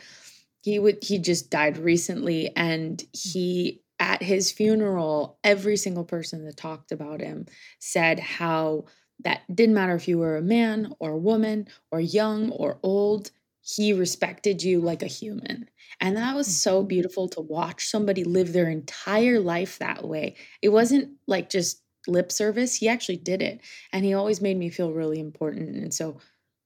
He 0.63 0.79
would 0.79 0.99
he 1.03 1.19
just 1.19 1.51
died 1.51 1.77
recently 1.77 2.55
and 2.57 3.03
he 3.13 3.83
at 3.99 4.23
his 4.23 4.51
funeral, 4.51 5.39
every 5.45 5.77
single 5.77 6.05
person 6.05 6.45
that 6.45 6.57
talked 6.57 6.93
about 6.93 7.21
him 7.21 7.47
said 7.79 8.19
how 8.19 8.85
that 9.21 9.43
didn't 9.55 9.75
matter 9.75 9.95
if 9.95 10.09
you 10.09 10.19
were 10.19 10.37
a 10.37 10.43
man 10.43 10.93
or 10.99 11.11
a 11.13 11.19
woman 11.19 11.69
or 11.91 12.01
young 12.01 12.51
or 12.51 12.79
old, 12.83 13.31
he 13.63 13.93
respected 13.93 14.63
you 14.63 14.81
like 14.81 15.03
a 15.03 15.07
human. 15.07 15.69
And 16.01 16.17
that 16.17 16.35
was 16.37 16.49
so 16.49 16.83
Mhm. 16.83 16.89
beautiful 16.89 17.29
to 17.31 17.41
watch 17.41 17.87
somebody 17.87 18.25
live 18.25 18.53
their 18.53 18.69
entire 18.69 19.41
life 19.41 19.79
that 19.79 20.07
way. 20.07 20.37
It 20.63 20.71
wasn't 20.71 21.19
like 21.27 21.49
just 21.51 21.83
lip 22.07 22.31
service, 22.31 22.75
he 22.77 22.89
actually 22.89 23.17
did 23.17 23.41
it. 23.41 23.61
And 23.93 24.05
he 24.05 24.13
always 24.15 24.41
made 24.43 24.59
me 24.59 24.69
feel 24.69 24.93
really 24.93 25.19
important. 25.21 25.77
And 25.77 25.95
so 25.95 26.21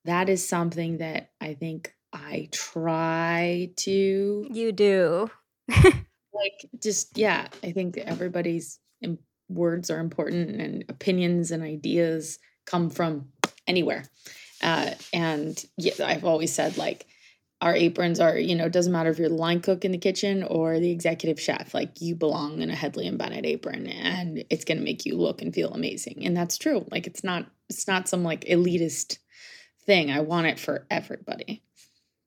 that 0.05 0.29
is 0.29 0.46
something 0.46 0.99
that 0.99 1.31
I 1.40 1.55
think 1.55 1.94
I 2.12 2.49
try 2.53 3.73
to 3.77 4.49
You 4.51 4.73
do. 4.73 5.31
like 6.33 6.66
just 6.83 7.16
yeah 7.16 7.49
i 7.62 7.73
think 7.73 7.96
everybody's 7.99 8.79
words 9.49 9.91
are 9.91 10.01
important 10.01 10.61
and 10.61 10.85
opinions 10.89 11.51
and 11.51 11.63
ideas 11.63 12.39
come 12.67 12.91
from 12.91 13.29
anywhere. 13.67 14.05
Uh, 14.63 14.91
and 15.13 15.65
yeah 15.77 15.93
i've 16.05 16.25
always 16.25 16.53
said 16.53 16.77
like 16.77 17.07
our 17.61 17.75
aprons 17.75 18.21
are 18.21 18.37
you 18.39 18.55
know 18.55 18.67
it 18.67 18.73
doesn't 18.73 18.93
matter 18.93 19.11
if 19.11 19.19
you're 19.19 19.29
the 19.29 19.35
line 19.35 19.61
cook 19.61 19.85
in 19.85 19.93
the 19.93 19.99
kitchen 19.99 20.43
or 20.45 20.79
the 20.79 20.91
executive 20.91 21.41
chef 21.41 21.75
like 21.75 22.01
you 22.01 22.15
belong 22.15 22.61
in 22.61 22.71
a 22.71 22.75
Hedley 22.75 23.07
and 23.07 23.19
Bennett 23.19 23.47
apron 23.47 23.87
and 23.87 24.45
it's 24.51 24.65
going 24.65 24.79
to 24.79 24.85
make 24.85 25.05
you 25.05 25.17
look 25.17 25.43
and 25.43 25.55
feel 25.55 25.73
amazing. 25.73 26.25
And 26.25 26.37
that's 26.37 26.59
true. 26.59 26.85
Like 26.91 27.07
it's 27.07 27.25
not 27.25 27.47
it's 27.69 27.89
not 27.89 28.09
some 28.09 28.23
like 28.23 28.45
elitist 28.45 29.19
thing. 29.85 30.11
I 30.11 30.21
want 30.21 30.47
it 30.47 30.59
for 30.59 30.87
everybody. 30.91 31.63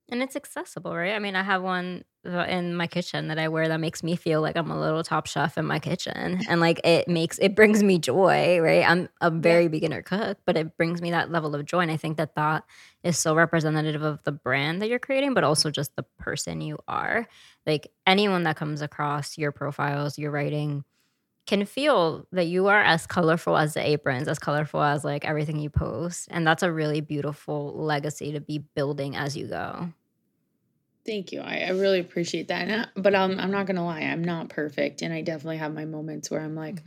And 0.10 0.22
it's 0.22 0.36
accessible, 0.36 0.96
right? 0.96 1.14
I 1.14 1.20
mean, 1.20 1.36
I 1.36 1.44
have 1.44 1.62
one 1.62 2.04
in 2.24 2.76
my 2.76 2.88
kitchen 2.88 3.30
that 3.30 3.40
I 3.40 3.48
wear 3.48 3.68
that 3.68 3.80
makes 3.80 4.04
me 4.04 4.16
feel 4.16 4.42
like 4.42 4.56
I'm 4.56 4.70
a 4.70 4.80
little 4.80 5.04
top 5.04 5.26
chef 5.26 5.58
in 5.58 5.66
my 5.66 5.80
kitchen. 5.80 6.42
And 6.48 6.62
like 6.62 6.80
it 6.84 7.08
makes 7.08 7.40
it 7.40 7.56
brings 7.56 7.82
me 7.82 7.98
joy, 7.98 8.60
right? 8.60 8.88
I'm 8.88 9.10
a 9.22 9.32
very 9.32 9.68
beginner 9.68 10.02
cook, 10.02 10.38
but 10.46 10.56
it 10.56 10.78
brings 10.78 11.02
me 11.02 11.12
that 11.12 11.32
level 11.32 11.56
of 11.56 11.66
joy. 11.66 11.80
And 11.80 11.92
I 11.92 11.98
think 11.98 12.18
that 12.18 12.36
that 12.36 12.64
is 13.04 13.18
so 13.18 13.34
representative 13.36 14.04
of 14.04 14.22
the 14.24 14.32
brand 14.32 14.82
that 14.82 14.90
you're 14.90 15.00
creating, 15.00 15.34
but 15.34 15.44
also 15.44 15.72
just 15.72 15.96
the 15.96 16.06
person 16.20 16.62
you 16.62 16.78
are. 16.88 17.28
Like 17.66 17.92
anyone 18.06 18.44
that 18.44 18.56
comes 18.56 18.82
across 18.82 19.38
your 19.38 19.52
profiles, 19.52 20.20
your 20.20 20.32
writing, 20.32 20.84
can 21.48 21.66
feel 21.66 22.28
that 22.32 22.46
you 22.46 22.68
are 22.68 22.82
as 22.82 23.08
colorful 23.08 23.58
as 23.58 23.74
the 23.74 23.86
aprons, 23.86 24.28
as 24.28 24.40
colorful 24.40 24.82
as 24.82 25.04
like 25.04 25.26
everything 25.26 25.60
you 25.60 25.70
post. 25.70 26.28
And 26.32 26.46
that's 26.46 26.64
a 26.64 26.72
really 26.72 27.02
beautiful 27.02 27.74
legacy 27.76 28.32
to 28.34 28.40
be 28.40 28.60
building 28.76 29.16
as 29.16 29.36
you 29.36 29.48
go. 29.48 29.90
Thank 31.06 31.32
you. 31.32 31.42
I, 31.42 31.60
I 31.68 31.70
really 31.70 32.00
appreciate 32.00 32.48
that. 32.50 32.68
And 32.68 32.82
I- 32.84 33.00
but 33.02 33.16
um, 33.16 33.40
I'm 33.40 33.52
not 33.52 33.66
gonna 33.66 33.86
lie, 33.86 34.02
I'm 34.02 34.24
not 34.24 34.50
perfect, 34.50 35.02
and 35.02 35.14
I 35.14 35.22
definitely 35.22 35.58
have 35.58 35.74
my 35.74 35.86
moments 35.86 36.30
where 36.30 36.42
I'm 36.42 36.56
like, 36.56 36.84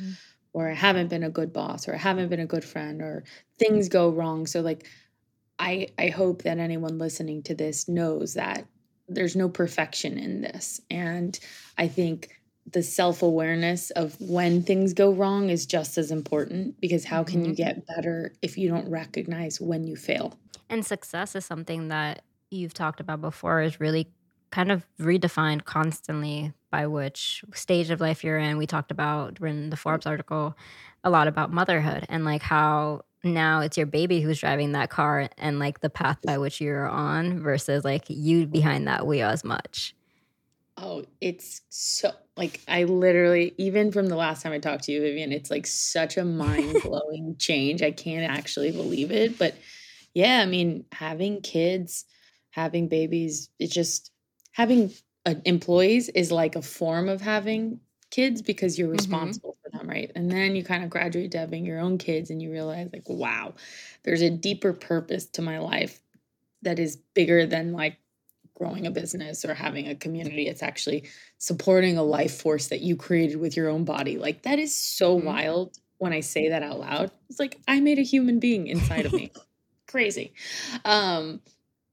where 0.53 0.71
I 0.71 0.75
haven't 0.75 1.09
been 1.09 1.25
a 1.25 1.31
good 1.31 1.53
boss, 1.53 1.89
or 1.89 1.95
I 1.95 1.99
haven't 1.99 2.29
been 2.29 2.41
a 2.41 2.47
good 2.47 2.65
friend, 2.65 3.03
or 3.03 3.25
things 3.59 3.89
go 3.89 4.11
wrong. 4.11 4.47
So 4.47 4.61
like, 4.61 4.87
I 5.59 5.89
I 5.99 6.09
hope 6.09 6.43
that 6.43 6.59
anyone 6.59 6.99
listening 6.99 7.43
to 7.45 7.55
this 7.55 7.89
knows 7.89 8.35
that 8.35 8.67
there's 9.09 9.37
no 9.37 9.49
perfection 9.49 10.19
in 10.19 10.43
this, 10.43 10.81
and 10.91 11.39
I 11.77 11.89
think 11.89 12.41
the 12.73 12.83
self 12.83 13.23
awareness 13.23 13.91
of 13.91 14.19
when 14.21 14.63
things 14.63 14.95
go 14.95 15.13
wrong 15.13 15.51
is 15.51 15.67
just 15.67 15.99
as 15.99 16.11
important 16.11 16.81
because 16.81 17.05
how 17.05 17.23
can 17.25 17.45
you 17.45 17.53
Mhm. 17.53 17.57
get 17.57 17.87
better 17.87 18.33
if 18.43 18.57
you 18.57 18.69
don't 18.69 18.89
recognize 18.89 19.61
when 19.61 19.87
you 19.87 19.97
fail? 19.97 20.39
And 20.71 20.87
success 20.87 21.35
is 21.35 21.45
something 21.45 21.89
that 21.89 22.23
you've 22.51 22.75
talked 22.75 23.01
about 23.01 23.21
before 23.21 23.63
is 23.63 23.81
really 23.81 24.09
kind 24.51 24.71
of 24.71 24.87
redefined 25.01 25.65
constantly 25.65 26.53
by 26.71 26.87
which 26.87 27.45
stage 27.55 27.91
of 27.91 28.01
life 28.01 28.23
you're 28.23 28.39
in. 28.39 28.57
We 28.57 28.67
talked 28.67 28.91
about 28.91 29.41
in 29.41 29.71
the 29.71 29.77
Forbes 29.77 30.07
article 30.07 30.57
a 31.03 31.11
lot 31.11 31.29
about 31.29 31.53
motherhood 31.53 32.07
and 32.09 32.25
like 32.25 32.43
how 32.43 33.03
now 33.25 33.61
it's 33.61 33.77
your 33.77 33.87
baby 33.87 34.21
who's 34.21 34.41
driving 34.41 34.73
that 34.73 34.91
car 34.91 35.29
and 35.39 35.59
like 35.59 35.81
the 35.81 35.91
path 35.91 36.19
by 36.23 36.39
which 36.39 36.61
you're 36.61 36.89
on 36.89 37.41
versus 37.41 37.85
like 37.85 38.05
you 38.09 38.47
behind 38.47 38.87
that 38.87 39.07
wheel 39.07 39.29
as 39.29 39.45
much. 39.45 39.95
Oh, 40.77 41.05
it's 41.21 41.63
so 41.71 42.11
like 42.37 42.61
I 42.69 42.85
literally 42.85 43.55
even 43.59 43.93
from 43.93 44.07
the 44.07 44.17
last 44.17 44.43
time 44.43 44.53
I 44.53 44.59
talked 44.59 44.85
to 44.85 44.93
you, 44.93 45.01
Vivian, 45.01 45.33
it's 45.33 45.51
like 45.51 45.67
such 45.67 46.17
a 46.17 46.25
mind 46.25 46.83
blowing 46.83 47.37
change. 47.39 47.83
I 47.83 47.91
can't 47.91 48.31
actually 48.31 48.73
believe 48.73 49.11
it, 49.11 49.39
but 49.39 49.55
yeah, 50.15 50.41
I 50.41 50.47
mean, 50.47 50.85
having 50.93 51.41
kids, 51.41 52.05
having 52.55 52.89
babies, 52.89 53.51
it's 53.59 53.75
just 53.75 54.11
having 54.53 54.93
uh, 55.27 55.35
employees 55.45 56.09
is 56.11 56.31
like 56.31 56.55
a 56.57 56.63
form 56.63 57.09
of 57.09 57.21
having 57.21 57.81
kids 58.11 58.43
because 58.43 58.79
you're 58.79 58.89
Mhm. 58.89 58.93
responsible 58.93 59.57
for 59.63 59.71
them, 59.77 59.89
right? 59.89 60.13
And 60.15 60.31
then 60.31 60.55
you 60.55 60.63
kind 60.63 60.85
of 60.85 60.91
graduate 60.91 61.33
to 61.33 61.39
having 61.39 61.65
your 61.67 61.81
own 61.81 61.99
kids, 61.99 62.31
and 62.31 62.41
you 62.43 62.51
realize 62.53 62.91
like, 62.93 63.09
wow, 63.09 63.55
there's 64.05 64.23
a 64.23 64.31
deeper 64.31 64.73
purpose 64.73 65.27
to 65.27 65.43
my 65.43 65.59
life 65.59 66.01
that 66.63 66.79
is 66.79 66.97
bigger 67.15 67.47
than 67.47 67.73
like 67.73 67.97
growing 68.55 68.87
a 68.87 68.91
business 68.91 69.45
or 69.45 69.55
having 69.55 69.89
a 69.89 69.95
community. 69.97 70.47
It's 70.47 70.63
actually 70.63 71.05
supporting 71.39 71.99
a 71.99 72.03
life 72.05 72.41
force 72.41 72.69
that 72.69 72.81
you 72.81 72.97
created 72.97 73.37
with 73.37 73.57
your 73.57 73.69
own 73.69 73.85
body. 73.85 74.17
Like 74.19 74.43
that 74.43 74.59
is 74.59 74.75
so 74.75 75.19
Mhm. 75.19 75.25
wild 75.25 75.79
when 75.99 76.13
I 76.13 76.21
say 76.21 76.49
that 76.51 76.63
out 76.63 76.79
loud. 76.81 77.11
It's 77.29 77.41
like 77.41 77.59
I 77.67 77.81
made 77.81 77.99
a 77.99 78.03
human 78.03 78.39
being 78.39 78.69
inside 78.69 79.07
of 79.07 79.13
me. 79.15 79.33
Crazy. 79.89 80.35
Um 80.85 81.41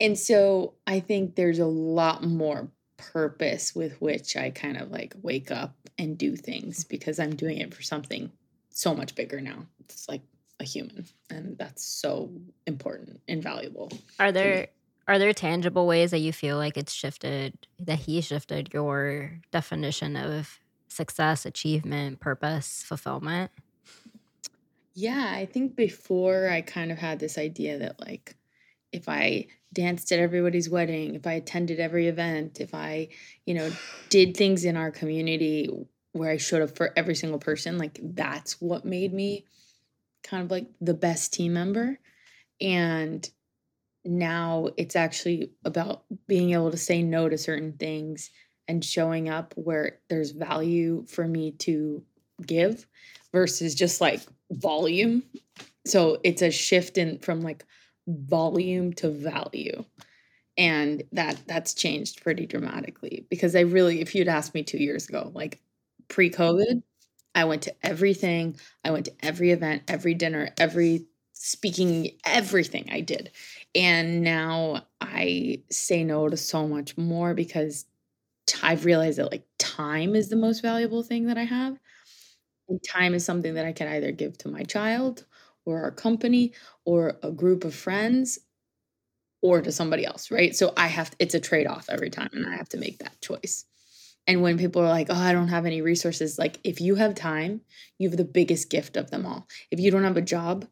and 0.02 0.18
so 0.18 0.74
I 0.88 1.00
think 1.00 1.36
there's 1.36 1.60
a 1.60 1.66
lot 1.66 2.24
more 2.24 2.70
purpose 2.98 3.76
with 3.76 4.02
which 4.02 4.36
I 4.36 4.50
kind 4.50 4.78
of 4.78 4.92
like 4.92 5.14
wake 5.22 5.52
up 5.52 5.76
and 5.98 6.18
do 6.18 6.36
things 6.36 6.84
because 6.84 7.20
I'm 7.20 7.36
doing 7.36 7.60
it 7.60 7.74
for 7.74 7.84
something 7.84 8.32
so 8.72 8.96
much 8.96 9.16
bigger 9.16 9.40
now. 9.40 9.68
It's 9.80 10.10
like 10.10 10.22
a 10.60 10.64
human 10.64 11.06
and 11.30 11.58
that's 11.58 11.84
so 11.84 12.32
important 12.66 13.22
and 13.28 13.44
valuable. 13.44 13.92
Are 14.20 14.32
there 14.32 14.68
are 15.08 15.20
there 15.20 15.34
tangible 15.34 15.86
ways 15.86 16.12
that 16.12 16.20
you 16.20 16.34
feel 16.34 16.58
like 16.58 16.78
it's 16.78 16.94
shifted 16.94 17.68
that 17.80 18.00
he 18.00 18.22
shifted 18.22 18.74
your 18.74 19.40
definition 19.52 20.16
of 20.16 20.60
success, 20.88 21.46
achievement, 21.46 22.20
purpose, 22.20 22.84
fulfillment? 22.84 23.52
Yeah, 24.94 25.32
I 25.36 25.46
think 25.46 25.76
before 25.76 26.50
I 26.50 26.62
kind 26.62 26.92
of 26.92 26.98
had 26.98 27.20
this 27.20 27.38
idea 27.38 27.80
that 27.80 28.00
like 28.00 28.36
if 28.92 29.08
I 29.08 29.48
danced 29.74 30.12
at 30.12 30.20
everybody's 30.20 30.70
wedding, 30.70 31.16
if 31.16 31.26
I 31.26 31.34
attended 31.34 31.80
every 31.80 32.08
event, 32.08 32.60
if 32.60 32.74
I, 32.74 33.10
you 33.46 33.54
know, 33.54 33.72
did 34.10 34.36
things 34.36 34.66
in 34.66 34.76
our 34.78 34.92
community 34.92 35.70
where 36.14 36.32
I 36.32 36.38
showed 36.38 36.62
up 36.62 36.76
for 36.76 36.92
every 36.96 37.16
single 37.16 37.40
person, 37.40 37.78
like 37.78 38.00
that's 38.02 38.60
what 38.62 38.86
made 38.86 39.14
me 39.14 39.46
kind 40.24 40.44
of 40.44 40.52
like 40.52 40.68
the 40.82 40.94
best 40.94 41.34
team 41.34 41.54
member. 41.54 42.00
And 42.60 43.28
now 44.04 44.70
it's 44.78 44.96
actually 44.96 45.52
about 45.64 46.04
being 46.28 46.52
able 46.52 46.72
to 46.72 46.78
say 46.78 47.02
no 47.02 47.30
to 47.30 47.38
certain 47.38 47.74
things 47.74 48.30
and 48.68 48.84
showing 48.84 49.30
up 49.30 49.54
where 49.56 50.00
there's 50.10 50.32
value 50.32 51.06
for 51.08 51.28
me 51.28 51.52
to 51.52 52.04
give 52.46 52.86
versus 53.32 53.76
just 53.76 54.02
like 54.02 54.22
volume. 54.52 55.24
So 55.86 56.20
it's 56.24 56.42
a 56.42 56.52
shift 56.52 56.98
in 56.98 57.20
from 57.20 57.42
like 57.42 57.66
volume 58.08 58.94
to 58.94 59.10
value. 59.10 59.86
And 60.58 61.04
that 61.14 61.42
that's 61.48 61.74
changed 61.74 62.24
pretty 62.24 62.46
dramatically 62.48 63.26
because 63.30 63.56
I 63.56 63.62
really 63.62 64.02
if 64.02 64.16
you'd 64.16 64.28
asked 64.30 64.54
me 64.56 64.64
2 64.64 64.78
years 64.80 65.10
ago 65.10 65.32
like 65.36 65.62
pre-COVID, 66.10 66.84
I 67.36 67.46
went 67.46 67.64
to 67.64 67.76
everything. 67.84 68.58
I 68.86 68.92
went 68.92 69.06
to 69.08 69.14
every 69.24 69.52
event, 69.52 69.84
every 69.88 70.14
dinner, 70.16 70.52
every 70.60 71.08
speaking, 71.34 72.12
everything 72.26 72.90
I 72.92 73.02
did. 73.02 73.32
And 73.76 74.22
now 74.24 74.88
I 75.02 75.64
say 75.72 76.04
no 76.04 76.30
to 76.30 76.38
so 76.38 76.68
much 76.68 76.98
more 76.98 77.34
because 77.36 77.86
I've 78.64 78.86
realized 78.86 79.20
that 79.20 79.32
like 79.32 79.46
time 79.60 80.16
is 80.16 80.30
the 80.30 80.36
most 80.38 80.62
valuable 80.62 81.04
thing 81.04 81.28
that 81.28 81.38
I 81.38 81.46
have. 81.46 81.80
And 82.70 82.80
time 82.84 83.14
is 83.16 83.26
something 83.26 83.56
that 83.56 83.66
I 83.66 83.74
can 83.74 83.88
either 83.90 84.12
give 84.12 84.38
to 84.40 84.50
my 84.50 84.64
child 84.64 85.26
or 85.66 85.84
our 85.84 85.92
company 85.92 86.54
or 86.86 87.18
a 87.24 87.32
group 87.32 87.64
of 87.64 87.76
friends 87.76 88.40
or 89.42 89.62
to 89.62 89.72
somebody 89.72 90.06
else, 90.06 90.30
right? 90.32 90.56
So 90.56 90.74
I 90.78 90.88
have 90.88 91.12
it's 91.20 91.34
a 91.34 91.40
trade-off 91.40 91.88
every 91.90 92.10
time 92.10 92.30
and 92.34 92.46
I 92.46 92.56
have 92.56 92.70
to 92.70 92.78
make 92.78 93.00
that 93.00 93.20
choice. 93.22 93.66
And 94.28 94.42
when 94.44 94.58
people 94.58 94.82
are 94.84 94.90
like, 94.90 95.08
"Oh, 95.10 95.16
I 95.16 95.32
don't 95.34 95.48
have 95.48 95.66
any 95.66 95.82
resources," 95.82 96.38
like 96.38 96.60
if 96.64 96.80
you 96.80 96.96
have 96.96 97.16
time, 97.16 97.62
you 97.98 98.08
have 98.10 98.18
the 98.18 98.24
biggest 98.26 98.70
gift 98.70 98.98
of 98.98 99.10
them 99.10 99.26
all. 99.26 99.48
If 99.72 99.80
you 99.80 99.90
don't 99.92 100.04
have 100.04 100.18
a 100.18 100.22
job, 100.22 100.68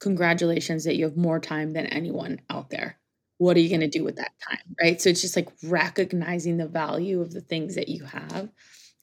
congratulations 0.00 0.84
that 0.84 0.96
you 0.96 1.04
have 1.06 1.16
more 1.16 1.40
time 1.40 1.72
than 1.72 1.86
anyone 1.86 2.40
out 2.50 2.70
there. 2.70 2.98
What 3.38 3.56
are 3.56 3.60
you 3.60 3.68
going 3.70 3.80
to 3.82 3.88
do 3.88 4.04
with 4.04 4.16
that 4.16 4.32
time, 4.48 4.76
right? 4.82 5.00
So 5.00 5.10
it's 5.10 5.22
just 5.22 5.36
like 5.36 5.48
recognizing 5.64 6.58
the 6.58 6.68
value 6.68 7.20
of 7.20 7.32
the 7.32 7.40
things 7.42 7.74
that 7.76 7.88
you 7.88 8.04
have 8.04 8.50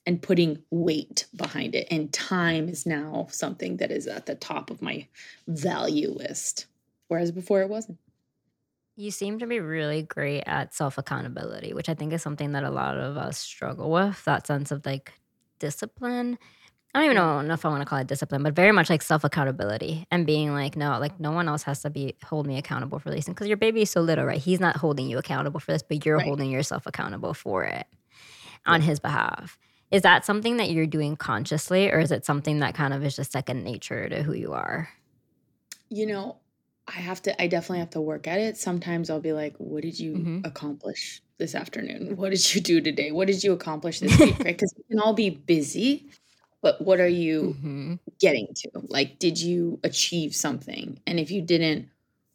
and 0.08 0.22
putting 0.22 0.58
weight 0.70 1.26
behind 1.36 1.74
it. 1.74 1.86
And 1.90 2.10
time 2.14 2.70
is 2.70 2.86
now 2.86 3.26
something 3.30 3.76
that 3.76 3.90
is 3.90 4.06
at 4.06 4.24
the 4.24 4.34
top 4.34 4.70
of 4.70 4.80
my 4.80 5.06
value 5.46 6.08
list, 6.08 6.64
whereas 7.08 7.30
before 7.30 7.60
it 7.60 7.68
wasn't. 7.68 7.98
You 8.96 9.10
seem 9.10 9.38
to 9.40 9.46
be 9.46 9.60
really 9.60 10.02
great 10.02 10.44
at 10.46 10.72
self 10.72 10.96
accountability, 10.96 11.74
which 11.74 11.90
I 11.90 11.94
think 11.94 12.14
is 12.14 12.22
something 12.22 12.52
that 12.52 12.64
a 12.64 12.70
lot 12.70 12.96
of 12.96 13.18
us 13.18 13.36
struggle 13.38 13.90
with 13.90 14.24
that 14.24 14.46
sense 14.46 14.70
of 14.70 14.86
like 14.86 15.12
discipline. 15.58 16.38
I 16.94 17.00
don't 17.00 17.04
even 17.04 17.16
know, 17.16 17.52
if 17.52 17.66
I 17.66 17.68
want 17.68 17.82
to 17.82 17.86
call 17.86 17.98
it 17.98 18.06
discipline, 18.06 18.42
but 18.42 18.54
very 18.54 18.72
much 18.72 18.88
like 18.88 19.02
self 19.02 19.24
accountability 19.24 20.06
and 20.10 20.26
being 20.26 20.54
like, 20.54 20.74
no, 20.74 20.98
like 20.98 21.20
no 21.20 21.32
one 21.32 21.50
else 21.50 21.64
has 21.64 21.82
to 21.82 21.90
be 21.90 22.14
hold 22.24 22.46
me 22.46 22.56
accountable 22.56 22.98
for 22.98 23.10
these 23.10 23.26
things 23.26 23.34
because 23.34 23.48
your 23.48 23.58
baby 23.58 23.82
is 23.82 23.90
so 23.90 24.00
little, 24.00 24.24
right? 24.24 24.40
He's 24.40 24.58
not 24.58 24.78
holding 24.78 25.06
you 25.06 25.18
accountable 25.18 25.60
for 25.60 25.72
this, 25.72 25.82
but 25.82 26.06
you're 26.06 26.16
right. 26.16 26.26
holding 26.26 26.50
yourself 26.50 26.86
accountable 26.86 27.34
for 27.34 27.64
it 27.64 27.86
on 28.64 28.80
his 28.80 29.00
behalf. 29.00 29.58
Is 29.90 30.02
that 30.02 30.24
something 30.24 30.58
that 30.58 30.70
you're 30.70 30.86
doing 30.86 31.16
consciously, 31.16 31.90
or 31.90 31.98
is 31.98 32.12
it 32.12 32.24
something 32.24 32.58
that 32.60 32.74
kind 32.74 32.92
of 32.92 33.04
is 33.04 33.16
just 33.16 33.32
second 33.32 33.64
nature 33.64 34.08
to 34.08 34.22
who 34.22 34.34
you 34.34 34.52
are? 34.52 34.90
You 35.88 36.06
know, 36.06 36.36
I 36.86 37.00
have 37.00 37.22
to, 37.22 37.42
I 37.42 37.46
definitely 37.46 37.80
have 37.80 37.90
to 37.90 38.00
work 38.00 38.26
at 38.26 38.38
it. 38.38 38.56
Sometimes 38.56 39.08
I'll 39.08 39.20
be 39.20 39.32
like, 39.32 39.54
what 39.58 39.82
did 39.82 39.98
you 39.98 40.14
mm-hmm. 40.14 40.40
accomplish 40.44 41.22
this 41.38 41.54
afternoon? 41.54 42.16
What 42.18 42.30
did 42.30 42.54
you 42.54 42.60
do 42.60 42.80
today? 42.80 43.12
What 43.12 43.28
did 43.28 43.42
you 43.42 43.52
accomplish 43.52 44.00
this 44.00 44.18
week? 44.18 44.38
Right? 44.38 44.44
Because 44.44 44.74
we 44.76 44.84
can 44.90 45.00
all 45.00 45.14
be 45.14 45.30
busy, 45.30 46.10
but 46.60 46.80
what 46.82 47.00
are 47.00 47.08
you 47.08 47.56
mm-hmm. 47.58 47.94
getting 48.20 48.48
to? 48.56 48.70
Like, 48.88 49.18
did 49.18 49.40
you 49.40 49.80
achieve 49.84 50.34
something? 50.34 51.00
And 51.06 51.18
if 51.18 51.30
you 51.30 51.40
didn't, 51.40 51.88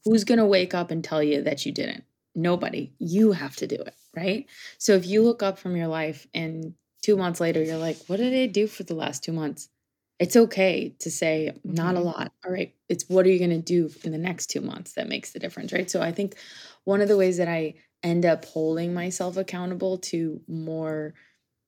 who's 0.05 0.23
going 0.23 0.39
to 0.39 0.45
wake 0.45 0.73
up 0.73 0.91
and 0.91 1.03
tell 1.03 1.21
you 1.21 1.43
that 1.43 1.65
you 1.65 1.71
didn't? 1.71 2.03
Nobody. 2.35 2.91
You 2.97 3.33
have 3.33 3.55
to 3.57 3.67
do 3.67 3.75
it. 3.75 3.93
Right. 4.15 4.47
So 4.77 4.93
if 4.93 5.05
you 5.07 5.23
look 5.23 5.41
up 5.41 5.57
from 5.57 5.75
your 5.75 5.87
life 5.87 6.27
and 6.33 6.75
two 7.03 7.15
months 7.15 7.39
later, 7.39 7.61
you're 7.61 7.77
like, 7.77 7.97
what 8.07 8.17
did 8.17 8.33
I 8.33 8.47
do 8.47 8.65
for 8.65 8.83
the 8.83 8.95
last 8.95 9.23
two 9.23 9.33
months? 9.33 9.69
It's 10.19 10.35
okay 10.35 10.95
to 10.99 11.11
say, 11.11 11.53
not 11.63 11.95
a 11.95 11.97
mm-hmm. 11.97 12.07
lot. 12.07 12.31
All 12.45 12.51
right. 12.51 12.73
It's 12.87 13.09
what 13.09 13.25
are 13.25 13.29
you 13.29 13.39
going 13.39 13.49
to 13.49 13.57
do 13.61 13.91
in 14.03 14.11
the 14.11 14.17
next 14.17 14.47
two 14.47 14.61
months 14.61 14.93
that 14.93 15.09
makes 15.09 15.31
the 15.31 15.39
difference. 15.39 15.73
Right. 15.73 15.89
So 15.89 16.01
I 16.01 16.11
think 16.11 16.35
one 16.85 17.01
of 17.01 17.07
the 17.07 17.17
ways 17.17 17.37
that 17.37 17.47
I 17.47 17.75
end 18.03 18.25
up 18.25 18.45
holding 18.45 18.93
myself 18.93 19.37
accountable 19.37 19.97
to 19.97 20.41
more 20.47 21.13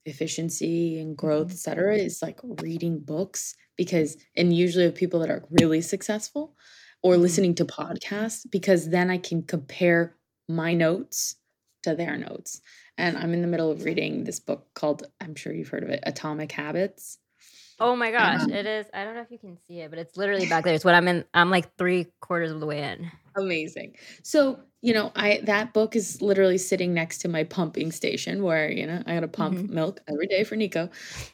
efficiency 0.06 1.00
and 1.00 1.17
growth, 1.17 1.48
mm-hmm. 1.48 1.54
et 1.54 1.58
cetera, 1.58 1.95
is 1.98 2.21
like 2.21 2.39
reading 2.62 3.00
books 3.00 3.56
because, 3.76 4.17
and 4.38 4.56
usually 4.56 4.86
of 4.86 4.95
people 4.95 5.19
that 5.19 5.30
are 5.30 5.43
really 5.60 5.82
successful 5.82 6.56
or 7.04 7.13
mm-hmm. 7.13 7.24
listening 7.24 7.56
to 7.56 7.65
podcasts, 7.65 8.45
because 8.50 8.89
then 8.89 9.10
I 9.10 9.17
can 9.17 9.43
compare 9.43 10.15
my 10.48 10.74
notes 10.74 11.36
to 11.84 11.95
their 11.95 12.17
notes. 12.17 12.62
And 12.98 13.18
I'm 13.18 13.34
in 13.34 13.42
the 13.42 13.48
middle 13.48 13.72
of 13.72 13.84
reading 13.84 14.24
this 14.24 14.40
book 14.40 14.68
called, 14.74 15.04
I'm 15.20 15.36
sure 15.36 15.54
you've 15.54 15.70
heard 15.70 15.84
of 15.84 15.90
it, 15.90 16.00
Atomic 16.04 16.52
Habits. 16.52 17.18
Oh 17.78 17.96
my 17.96 18.10
gosh, 18.10 18.44
um, 18.44 18.52
it 18.52 18.66
is. 18.66 18.86
I 18.94 19.04
don't 19.04 19.16
know 19.16 19.22
if 19.22 19.32
you 19.32 19.38
can 19.38 19.58
see 19.68 19.82
it, 19.82 19.90
but 19.90 20.00
it's 20.00 20.16
literally 20.16 20.48
back 20.48 20.64
there. 20.64 20.74
It's 20.74 20.86
what 20.86 20.96
I'm 20.96 21.10
in. 21.10 21.26
I'm 21.34 21.50
like 21.50 21.76
three 21.78 22.08
quarters 22.22 22.52
of 22.52 22.62
the 22.62 22.66
way 22.66 22.82
in. 22.84 23.12
Amazing. 23.36 23.96
So, 24.24 24.60
you 24.82 24.94
know, 24.94 25.12
I 25.14 25.42
that 25.44 25.74
book 25.74 25.98
is 25.98 26.22
literally 26.22 26.58
sitting 26.58 26.94
next 26.94 27.18
to 27.20 27.28
my 27.28 27.44
pumping 27.44 27.92
station 27.92 28.44
where, 28.44 28.72
you 28.72 28.88
know, 28.88 29.04
I 29.06 29.16
gotta 29.16 29.28
pump 29.28 29.58
mm-hmm. 29.58 29.76
milk 29.76 30.00
every 30.10 30.28
day 30.28 30.46
for 30.46 30.56
Nico. 30.56 30.90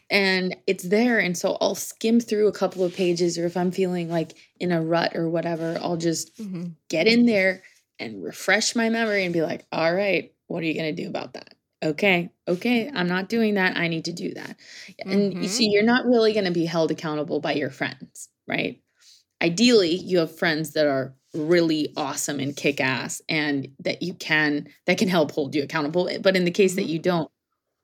And 0.10 0.56
it's 0.66 0.84
there. 0.84 1.20
And 1.20 1.38
so 1.38 1.60
I'll 1.62 1.76
skim 1.76 2.20
through 2.20 2.48
a 2.48 2.54
couple 2.54 2.84
of 2.84 2.96
pages, 2.96 3.38
or 3.38 3.46
if 3.46 3.56
I'm 3.56 3.72
feeling 3.72 4.10
like 4.10 4.34
in 4.60 4.72
a 4.72 4.82
rut 4.82 5.16
or 5.16 5.30
whatever, 5.30 5.78
I'll 5.80 5.98
just 5.98 6.36
mm-hmm. 6.38 6.70
get 6.90 7.06
in 7.06 7.28
there 7.28 7.62
and 8.00 8.24
refresh 8.24 8.76
my 8.76 8.90
memory 8.90 9.26
and 9.26 9.34
be 9.34 9.44
like, 9.44 9.68
all 9.72 9.94
right, 9.94 10.34
what 10.52 10.64
are 10.64 10.66
you 10.66 10.74
going 10.74 10.96
to 10.96 11.04
do 11.04 11.08
about 11.08 11.34
that? 11.34 11.56
Okay, 11.84 12.30
okay, 12.48 12.92
I'm 12.94 13.08
not 13.08 13.30
doing 13.30 13.56
that. 13.56 13.76
I 13.76 13.88
need 13.88 14.06
to 14.06 14.14
do 14.14 14.34
that. 14.36 14.56
And 15.00 15.34
mm-hmm. 15.34 15.42
you 15.42 15.48
see, 15.48 15.70
you're 15.72 15.82
not 15.82 16.06
really 16.06 16.34
going 16.34 16.46
to 16.46 16.52
be 16.52 16.66
held 16.66 16.92
accountable 16.92 17.40
by 17.40 17.54
your 17.54 17.72
friends, 17.72 18.30
right? 18.48 18.80
Ideally, 19.42 19.96
you 19.96 20.20
have 20.20 20.38
friends 20.38 20.74
that 20.74 20.86
are 20.86 21.16
really 21.34 21.92
awesome 21.98 22.40
and 22.40 22.56
kick 22.56 22.80
ass 22.82 23.22
and 23.30 23.70
that 23.80 24.04
you 24.04 24.14
can 24.14 24.68
that 24.86 24.98
can 24.98 25.08
help 25.08 25.32
hold 25.32 25.56
you 25.56 25.64
accountable 25.64 26.10
but 26.22 26.36
in 26.36 26.44
the 26.44 26.52
case 26.52 26.72
mm-hmm. 26.72 26.82
that 26.82 26.90
you 26.92 27.00
don't 27.00 27.32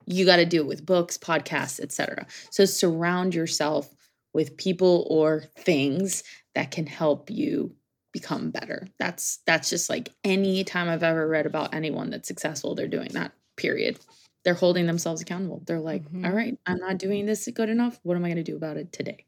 you 0.06 0.26
got 0.26 0.36
to 0.36 0.46
do 0.46 0.60
it 0.60 0.68
with 0.68 0.86
books 0.86 1.18
podcasts 1.18 1.80
etc 1.80 2.26
so 2.52 2.66
surround 2.66 3.34
yourself 3.34 3.90
with 4.34 4.58
people 4.58 5.08
or 5.10 5.46
things 5.60 6.24
that 6.56 6.72
can 6.72 6.86
help 6.86 7.30
you 7.30 7.74
become 8.12 8.52
better. 8.52 8.88
That's 9.00 9.40
that's 9.46 9.70
just 9.70 9.90
like 9.90 10.14
any 10.24 10.64
time 10.64 10.90
I've 10.90 11.04
ever 11.04 11.28
read 11.28 11.46
about 11.46 11.74
anyone 11.74 12.10
that's 12.10 12.28
successful, 12.28 12.76
they're 12.76 12.88
doing 12.88 13.10
that. 13.14 13.34
Period. 13.56 14.00
They're 14.44 14.54
holding 14.54 14.86
themselves 14.88 15.22
accountable. 15.22 15.62
They're 15.66 15.80
like, 15.80 16.04
mm-hmm. 16.04 16.26
All 16.26 16.32
right, 16.32 16.58
I'm 16.66 16.78
not 16.78 16.98
doing 16.98 17.26
this 17.26 17.48
good 17.54 17.70
enough. 17.70 18.00
What 18.04 18.16
am 18.16 18.24
I 18.24 18.30
going 18.30 18.38
to 18.38 18.44
do 18.44 18.56
about 18.56 18.78
it 18.78 18.92
today? 18.92 19.26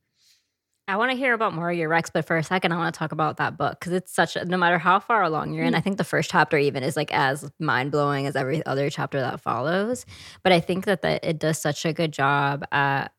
I 0.89 0.96
want 0.96 1.12
to 1.12 1.18
hear 1.18 1.36
about 1.36 1.54
more 1.54 1.70
of 1.70 1.78
your 1.78 1.88
Rex, 1.88 2.10
but 2.10 2.26
for 2.26 2.36
a 2.36 2.44
second, 2.44 2.72
I 2.72 2.78
want 2.78 2.96
to 2.96 2.98
talk 2.98 3.12
about 3.12 3.38
that 3.38 3.58
book 3.58 3.80
because 3.80 3.94
it's 3.94 4.12
such 4.12 4.36
a, 4.36 4.44
no 4.46 4.58
matter 4.58 4.80
how 4.80 5.00
far 5.00 5.22
along 5.22 5.54
you're 5.54 5.63
in, 5.63 5.76
I 5.76 5.82
mm. 5.82 5.84
think 5.84 5.98
the 5.98 6.04
first 6.04 6.32
chapter 6.32 6.58
even 6.58 6.82
is 6.82 6.96
like 6.96 7.13
as 7.13 7.48
mind 7.60 7.92
blowing 7.92 8.26
as 8.26 8.36
every 8.36 8.65
other 8.65 8.89
chapter 8.89 9.20
that 9.20 9.39
follows. 9.39 10.08
But 10.42 10.52
I 10.52 10.60
think 10.60 10.86
that 10.86 11.04
the, 11.04 11.28
it 11.28 11.38
does 11.38 11.60
such 11.62 11.86
a 11.86 11.94
good 11.94 12.12
job 12.12 12.65
at 12.72 13.10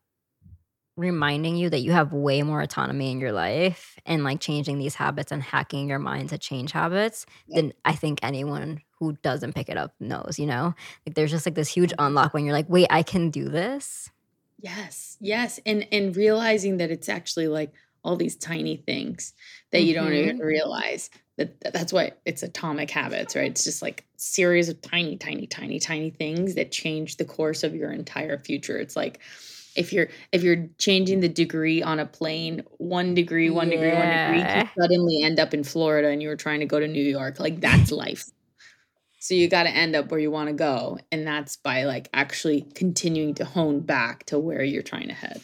reminding 1.01 1.57
you 1.57 1.69
that 1.69 1.81
you 1.81 1.91
have 1.91 2.13
way 2.13 2.41
more 2.43 2.61
autonomy 2.61 3.11
in 3.11 3.19
your 3.19 3.31
life 3.31 3.97
and 4.05 4.23
like 4.23 4.39
changing 4.39 4.77
these 4.77 4.95
habits 4.95 5.31
and 5.31 5.43
hacking 5.43 5.89
your 5.89 5.99
mind 5.99 6.29
to 6.29 6.37
change 6.37 6.71
habits 6.71 7.25
than 7.49 7.73
I 7.83 7.93
think 7.93 8.19
anyone 8.23 8.81
who 8.99 9.13
doesn't 9.23 9.53
pick 9.53 9.67
it 9.67 9.77
up 9.77 9.93
knows, 9.99 10.37
you 10.37 10.45
know? 10.45 10.73
Like 11.05 11.15
there's 11.15 11.31
just 11.31 11.45
like 11.45 11.55
this 11.55 11.67
huge 11.67 11.93
unlock 11.99 12.33
when 12.33 12.45
you're 12.45 12.53
like, 12.53 12.69
"Wait, 12.69 12.87
I 12.89 13.03
can 13.03 13.29
do 13.31 13.49
this." 13.49 14.09
Yes. 14.59 15.17
Yes, 15.19 15.59
and 15.65 15.87
and 15.91 16.15
realizing 16.15 16.77
that 16.77 16.91
it's 16.91 17.09
actually 17.09 17.47
like 17.47 17.73
all 18.03 18.15
these 18.15 18.35
tiny 18.35 18.77
things 18.77 19.33
that 19.71 19.83
you 19.83 19.93
don't 19.93 20.13
even 20.13 20.37
mm-hmm. 20.37 20.45
realize 20.45 21.09
that 21.37 21.73
that's 21.73 21.93
why 21.93 22.11
it's 22.25 22.43
atomic 22.43 22.89
habits 22.89 23.35
right 23.35 23.51
it's 23.51 23.63
just 23.63 23.81
like 23.81 24.05
series 24.17 24.69
of 24.69 24.81
tiny 24.81 25.17
tiny 25.17 25.47
tiny 25.47 25.79
tiny 25.79 26.09
things 26.09 26.55
that 26.55 26.71
change 26.71 27.17
the 27.17 27.25
course 27.25 27.63
of 27.63 27.75
your 27.75 27.91
entire 27.91 28.37
future 28.37 28.77
it's 28.77 28.95
like 28.95 29.19
if 29.75 29.93
you're 29.93 30.07
if 30.31 30.43
you're 30.43 30.67
changing 30.77 31.19
the 31.19 31.29
degree 31.29 31.81
on 31.81 31.99
a 31.99 32.05
plane 32.05 32.63
one 32.77 33.13
degree 33.13 33.49
one 33.49 33.69
degree 33.69 33.93
one 33.93 34.09
degree 34.09 34.39
you 34.39 34.69
suddenly 34.79 35.21
end 35.23 35.39
up 35.39 35.53
in 35.53 35.63
florida 35.63 36.09
and 36.09 36.21
you 36.21 36.27
were 36.27 36.35
trying 36.35 36.59
to 36.59 36.65
go 36.65 36.79
to 36.79 36.87
new 36.87 37.03
york 37.03 37.39
like 37.39 37.59
that's 37.61 37.91
life 37.91 38.25
so 39.19 39.35
you 39.35 39.47
got 39.47 39.63
to 39.63 39.69
end 39.69 39.95
up 39.95 40.09
where 40.09 40.19
you 40.19 40.31
want 40.31 40.47
to 40.47 40.53
go 40.53 40.97
and 41.11 41.25
that's 41.27 41.55
by 41.57 41.83
like 41.83 42.09
actually 42.13 42.61
continuing 42.75 43.35
to 43.35 43.45
hone 43.45 43.79
back 43.79 44.25
to 44.25 44.39
where 44.39 44.63
you're 44.63 44.81
trying 44.81 45.07
to 45.07 45.13
head 45.13 45.41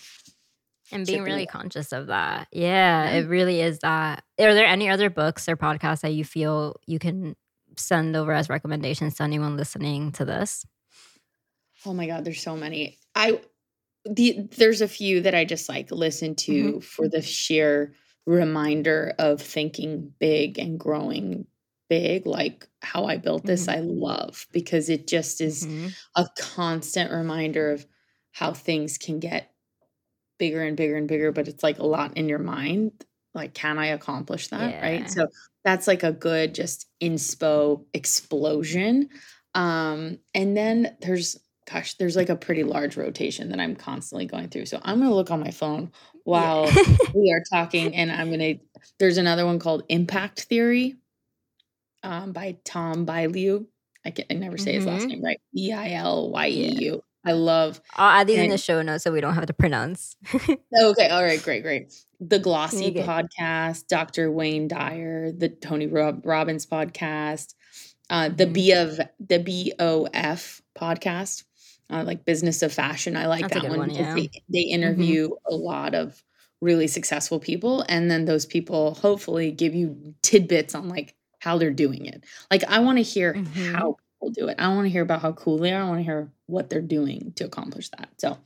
and 0.92 1.06
being 1.06 1.24
really 1.24 1.46
conscious 1.46 1.92
of 1.92 2.08
that. 2.08 2.48
Yeah, 2.52 3.10
Yeah. 3.10 3.18
it 3.18 3.28
really 3.28 3.60
is 3.60 3.80
that. 3.80 4.24
Are 4.40 4.54
there 4.54 4.66
any 4.66 4.90
other 4.90 5.10
books 5.10 5.50
or 5.50 5.58
podcasts 5.58 6.00
that 6.02 6.14
you 6.14 6.24
feel 6.24 6.78
you 6.86 6.98
can 6.98 7.36
send 7.76 8.16
over 8.16 8.32
as 8.32 8.50
recommendations 8.50 9.16
to 9.16 9.24
anyone 9.24 9.58
listening 9.58 10.14
to 10.14 10.24
this? 10.24 10.66
Oh 11.86 11.94
my 11.94 12.08
god, 12.08 12.24
there's 12.24 12.42
so 12.42 12.56
many. 12.56 12.98
I 13.14 13.42
the 14.10 14.48
there's 14.58 14.82
a 14.82 14.88
few 14.88 15.22
that 15.22 15.36
I 15.36 15.46
just 15.46 15.70
like 15.70 15.92
listen 15.92 16.36
to 16.38 16.82
for 16.82 17.08
the 17.08 17.22
sheer 17.22 17.94
reminder 18.26 19.14
of 19.20 19.42
thinking 19.42 20.14
big 20.20 20.60
and 20.60 20.80
growing 20.80 21.48
big 21.90 22.26
like 22.26 22.68
how 22.82 23.06
I 23.06 23.18
built 23.18 23.46
this 23.46 23.68
Mhm. 23.68 23.70
I 23.70 23.80
love 23.80 24.48
because 24.52 24.90
it 24.90 25.08
just 25.08 25.40
is 25.42 25.68
Mhm. 25.68 25.96
a 26.16 26.28
constant 26.38 27.12
reminder 27.12 27.72
of 27.72 27.86
how 28.32 28.54
things 28.54 28.98
can 28.98 29.20
get 29.20 29.54
bigger 30.40 30.62
and 30.64 30.78
bigger 30.78 30.96
and 30.96 31.08
bigger 31.08 31.32
but 31.32 31.48
it's 31.48 31.64
like 31.64 31.80
a 31.80 31.86
lot 31.86 32.16
in 32.16 32.30
your 32.30 32.40
mind 32.40 33.06
like 33.34 33.54
can 33.54 33.78
I 33.80 33.88
accomplish 33.88 34.50
that 34.50 34.76
Yeah. 34.76 34.82
right 34.82 35.10
so 35.10 35.28
that's 35.64 35.88
like 35.88 36.04
a 36.04 36.12
good 36.12 36.54
just 36.54 36.88
inspo 37.02 37.86
explosion 37.94 39.10
um 39.56 40.20
and 40.36 40.56
then 40.56 40.96
there's 41.02 41.38
gosh 41.72 41.96
there's 41.96 42.16
like 42.16 42.30
a 42.30 42.36
pretty 42.36 42.64
large 42.64 42.96
rotation 42.98 43.50
that 43.50 43.60
I'm 43.60 43.76
constantly 43.76 44.26
going 44.26 44.50
through 44.50 44.66
so 44.68 44.80
I'm 44.84 44.98
going 45.00 45.10
to 45.10 45.16
look 45.16 45.32
on 45.32 45.40
my 45.40 45.52
phone 45.52 45.92
while 46.24 46.72
we 47.14 47.32
are 47.32 47.44
talking 47.52 47.96
and 47.96 48.12
I'm 48.12 48.28
going 48.28 48.40
to 48.40 48.58
there's 49.00 49.18
another 49.18 49.46
one 49.46 49.60
called 49.60 49.84
Impact 49.90 50.42
Theory 50.44 50.96
um 52.04 52.32
by 52.32 52.58
Tom 52.64 53.06
Bilyeu 53.06 53.66
I 54.06 54.12
can 54.12 54.26
I 54.30 54.36
never 54.36 54.58
say 54.58 54.74
his 54.74 54.86
last 54.86 55.04
Mhm. 55.06 55.10
name 55.10 55.24
right 55.24 55.42
E 55.56 55.72
I 55.74 55.92
L 55.92 56.30
Y 56.32 56.48
E 56.48 56.76
U 56.86 57.04
I 57.26 57.32
love 57.34 57.82
I'll 57.96 58.22
add 58.22 58.28
these 58.28 58.38
in 58.38 58.50
the 58.50 58.58
show 58.58 58.82
notes 58.82 59.04
so 59.04 59.12
we 59.12 59.20
don't 59.20 59.34
have 59.34 59.48
to 59.48 59.54
pronounce. 59.54 60.16
Okay, 60.80 61.10
all 61.10 61.24
right, 61.24 61.42
great, 61.44 61.64
great. 61.64 61.94
The 62.22 62.40
Glossy 62.40 62.88
Okay. 62.88 63.04
podcast, 63.04 63.88
Dr. 63.88 64.32
Wayne 64.32 64.68
Dyer, 64.68 65.32
the 65.32 65.50
Tony 65.50 65.88
Rob- 65.88 66.26
Robbins 66.26 66.66
podcast, 66.66 67.56
uh, 68.10 68.30
the 68.30 68.46
Mhm. 68.46 68.54
B 68.54 68.72
of 68.74 69.00
the 69.20 69.40
BOF 69.40 70.62
podcast, 70.78 71.44
uh, 71.90 72.04
like 72.06 72.26
Business 72.26 72.62
of 72.62 72.74
Fashion. 72.74 73.16
I 73.16 73.28
like 73.28 73.42
That's 73.50 73.62
that 73.62 73.70
one 73.70 73.80
one, 73.80 73.90
yeah. 73.92 74.14
they, 74.16 74.30
they 74.50 74.62
interview 74.62 75.30
a 75.46 75.56
lot 75.56 75.96
of 75.96 76.22
really 76.62 76.88
successful 76.88 77.40
people, 77.40 77.86
and 77.88 78.10
then 78.10 78.26
those 78.26 78.46
people 78.46 78.96
hopefully 78.96 79.52
give 79.52 79.76
you 79.76 80.16
tidbits 80.22 80.74
on 80.76 80.90
like 80.90 81.16
how 81.40 81.58
they're 81.58 81.72
doing 81.72 82.06
it. 82.06 82.24
Like 82.50 82.64
I 82.66 82.80
want 82.80 82.98
to 82.98 83.04
hear 83.04 83.34
Mhm. 83.36 83.72
how 83.74 83.98
people 84.20 84.32
do 84.32 84.48
it. 84.48 84.56
I 84.60 84.68
want 84.70 84.86
to 84.86 84.90
hear 84.90 85.04
about 85.04 85.22
how 85.22 85.34
cool 85.34 85.60
they 85.60 85.72
are. 85.72 85.84
I 85.84 85.88
want 85.88 86.00
to 86.00 86.04
hear 86.04 86.32
what 86.48 86.70
they're 86.70 86.82
doing 86.82 87.34
to 87.36 87.46
accomplish 87.46 87.90
that. 87.90 88.10
So 88.18 88.38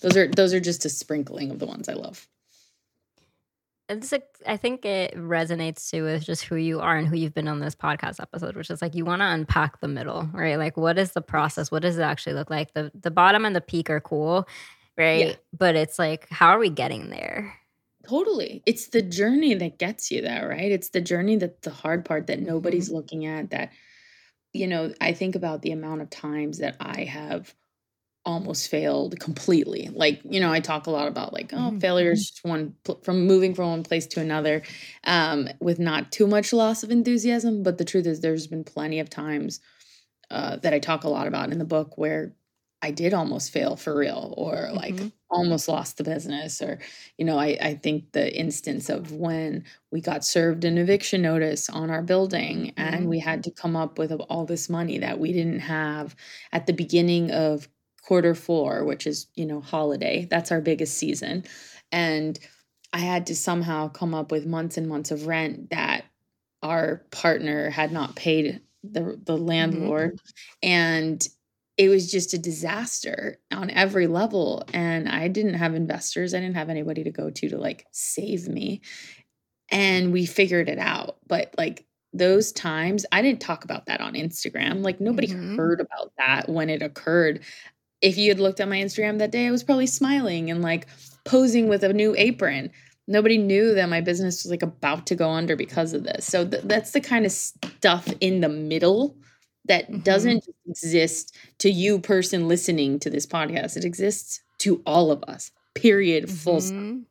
those 0.00 0.16
are 0.16 0.28
those 0.28 0.54
are 0.54 0.60
just 0.60 0.84
a 0.86 0.88
sprinkling 0.88 1.50
of 1.50 1.58
the 1.58 1.66
ones 1.66 1.88
I 1.88 1.94
love. 1.94 2.26
It's 3.88 4.12
like, 4.12 4.26
I 4.46 4.56
think 4.56 4.84
it 4.84 5.16
resonates 5.16 5.90
too 5.90 6.04
with 6.04 6.24
just 6.24 6.44
who 6.44 6.56
you 6.56 6.80
are 6.80 6.96
and 6.96 7.08
who 7.08 7.16
you've 7.16 7.34
been 7.34 7.48
on 7.48 7.60
this 7.60 7.74
podcast 7.74 8.20
episode, 8.20 8.54
which 8.54 8.70
is 8.70 8.82
like 8.82 8.94
you 8.94 9.04
want 9.04 9.20
to 9.20 9.26
unpack 9.26 9.80
the 9.80 9.88
middle, 9.88 10.28
right? 10.32 10.56
Like 10.56 10.76
what 10.76 10.98
is 10.98 11.12
the 11.12 11.22
process? 11.22 11.70
What 11.70 11.82
does 11.82 11.98
it 11.98 12.02
actually 12.02 12.34
look 12.34 12.50
like? 12.50 12.74
The 12.74 12.92
the 12.94 13.10
bottom 13.10 13.44
and 13.44 13.56
the 13.56 13.60
peak 13.60 13.88
are 13.88 14.00
cool, 14.00 14.46
right? 14.96 15.38
But 15.56 15.74
it's 15.74 15.98
like, 15.98 16.28
how 16.28 16.48
are 16.48 16.58
we 16.58 16.70
getting 16.70 17.10
there? 17.10 17.54
Totally. 18.06 18.62
It's 18.66 18.88
the 18.88 19.02
journey 19.02 19.54
that 19.54 19.78
gets 19.78 20.10
you 20.10 20.22
there, 20.22 20.48
right? 20.48 20.70
It's 20.70 20.90
the 20.90 21.00
journey 21.00 21.36
that's 21.36 21.60
the 21.62 21.70
hard 21.70 22.04
part 22.04 22.26
that 22.26 22.38
mm-hmm. 22.38 22.48
nobody's 22.48 22.90
looking 22.90 23.26
at 23.26 23.50
that 23.50 23.70
you 24.52 24.66
know, 24.66 24.92
I 25.00 25.12
think 25.12 25.34
about 25.34 25.62
the 25.62 25.72
amount 25.72 26.02
of 26.02 26.10
times 26.10 26.58
that 26.58 26.76
I 26.80 27.04
have 27.04 27.54
almost 28.28 28.70
failed 28.70 29.18
completely. 29.20 29.88
Like, 29.92 30.20
you 30.24 30.40
know, 30.40 30.52
I 30.52 30.60
talk 30.60 30.86
a 30.86 30.92
lot 30.92 31.08
about 31.08 31.32
like, 31.32 31.52
oh, 31.54 31.72
Mhm. 31.72 31.80
failure 31.80 32.12
is 32.12 32.30
just 32.30 32.44
one 32.44 32.76
pl- 32.84 33.00
from 33.02 33.26
moving 33.26 33.54
from 33.54 33.70
one 33.70 33.82
place 33.84 34.06
to 34.08 34.20
another 34.20 34.62
um 35.04 35.48
with 35.60 35.80
not 35.80 36.12
too 36.12 36.28
much 36.28 36.52
loss 36.52 36.84
of 36.84 36.90
enthusiasm, 36.92 37.62
but 37.64 37.78
the 37.78 37.84
truth 37.86 38.06
is 38.06 38.20
there's 38.20 38.46
been 38.46 38.64
plenty 38.64 39.00
of 39.00 39.10
times 39.10 39.60
uh 40.30 40.56
that 40.56 40.74
I 40.74 40.78
talk 40.78 41.04
a 41.04 41.08
lot 41.08 41.26
about 41.26 41.52
in 41.52 41.58
the 41.58 41.64
book 41.64 41.96
where 41.98 42.34
I 42.82 42.90
did 42.92 43.14
almost 43.14 43.50
fail 43.52 43.76
for 43.76 43.96
real 43.96 44.34
or 44.36 44.70
like 44.72 45.02
Mhm. 45.02 45.12
almost 45.30 45.68
lost 45.68 45.98
the 45.98 46.04
business 46.04 46.62
or 46.62 46.78
you 47.18 47.24
know 47.24 47.38
I, 47.38 47.58
I 47.60 47.74
think 47.74 48.12
the 48.12 48.34
instance 48.34 48.88
of 48.88 49.12
when 49.12 49.64
we 49.92 50.00
got 50.00 50.24
served 50.24 50.64
an 50.64 50.78
eviction 50.78 51.22
notice 51.22 51.68
on 51.68 51.90
our 51.90 52.02
building 52.02 52.72
and 52.78 53.06
Mhm. 53.06 53.08
we 53.08 53.18
had 53.18 53.44
to 53.44 53.50
come 53.50 53.76
up 53.76 53.98
with 53.98 54.12
all 54.12 54.46
this 54.46 54.70
money 54.70 54.98
that 54.98 55.18
we 55.18 55.32
didn't 55.32 55.60
have 55.60 56.16
at 56.52 56.66
the 56.66 56.72
beginning 56.72 57.30
of 57.30 57.68
quarter 58.08 58.34
four 58.34 58.84
which 58.84 59.06
is 59.06 59.26
you 59.34 59.44
know 59.44 59.60
holiday. 59.60 60.26
That's 60.30 60.50
our 60.50 60.62
biggest 60.62 60.96
season. 60.96 61.44
And 61.92 62.38
i 62.94 62.98
had 63.00 63.26
to 63.26 63.36
somehow 63.36 63.88
come 63.88 64.14
up 64.14 64.32
with 64.32 64.46
months 64.46 64.78
and 64.78 64.88
months 64.88 65.10
of 65.10 65.26
rent 65.26 65.68
that 65.70 66.06
our 66.62 67.04
partner 67.10 67.68
had 67.68 67.92
not 67.92 68.16
paid 68.16 68.62
the 68.82 69.20
the 69.26 69.36
landlord. 69.36 70.18
And 70.62 71.26
it 71.76 71.90
was 71.90 72.10
just 72.10 72.32
a 72.34 72.38
disaster 72.38 73.38
on 73.52 73.68
every 73.70 74.06
level. 74.06 74.64
And 74.72 75.06
i 75.08 75.28
didn't 75.28 75.54
have 75.62 75.74
investors. 75.74 76.32
I 76.32 76.40
didn't 76.40 76.56
have 76.56 76.70
anybody 76.70 77.04
to 77.04 77.10
go 77.10 77.28
to 77.30 77.48
to 77.50 77.58
like 77.58 77.84
save 77.92 78.48
me. 78.48 78.80
And 79.70 80.12
we 80.14 80.24
figured 80.24 80.70
it 80.70 80.78
out. 80.78 81.18
But 81.26 81.54
like 81.58 81.84
those 82.14 82.52
times 82.52 83.04
i 83.12 83.20
didn't 83.20 83.42
talk 83.42 83.64
about 83.64 83.84
that 83.84 84.00
on 84.00 84.14
instagram. 84.14 84.82
Like 84.82 84.98
nobody 84.98 85.28
Mhm. 85.28 85.56
heard 85.58 85.78
about 85.78 86.10
that 86.16 86.48
when 86.48 86.70
it 86.70 86.80
occurred 86.80 87.44
if 88.02 88.16
you 88.16 88.30
had 88.30 88.40
looked 88.40 88.60
at 88.60 88.68
my 88.68 88.76
instagram 88.76 89.18
that 89.18 89.30
day 89.32 89.46
i 89.46 89.50
was 89.50 89.62
probably 89.64 89.86
smiling 89.86 90.50
and 90.50 90.62
like 90.62 90.86
posing 91.24 91.68
with 91.68 91.82
a 91.84 91.92
new 91.92 92.14
apron 92.16 92.70
nobody 93.06 93.38
knew 93.38 93.74
that 93.74 93.88
my 93.88 94.00
business 94.00 94.44
was 94.44 94.50
like 94.50 94.62
about 94.62 95.06
to 95.06 95.14
go 95.14 95.30
under 95.30 95.56
because 95.56 95.92
of 95.92 96.04
this 96.04 96.26
so 96.26 96.46
th- 96.46 96.62
that's 96.64 96.92
the 96.92 97.00
kind 97.00 97.24
of 97.26 97.32
stuff 97.32 98.08
in 98.20 98.40
the 98.40 98.48
middle 98.48 99.16
that 99.64 99.90
Mhm. 99.90 100.04
doesn't 100.04 100.44
exist 100.66 101.36
to 101.58 101.70
you 101.70 101.98
person 101.98 102.48
listening 102.48 102.98
to 103.00 103.10
this 103.10 103.26
podcast 103.26 103.76
it 103.76 103.84
exists 103.84 104.40
to 104.58 104.82
all 104.86 105.10
of 105.10 105.22
us 105.24 105.50
period 105.74 106.30
full 106.30 106.60
stop 106.60 106.76
Mhm. 106.78 107.04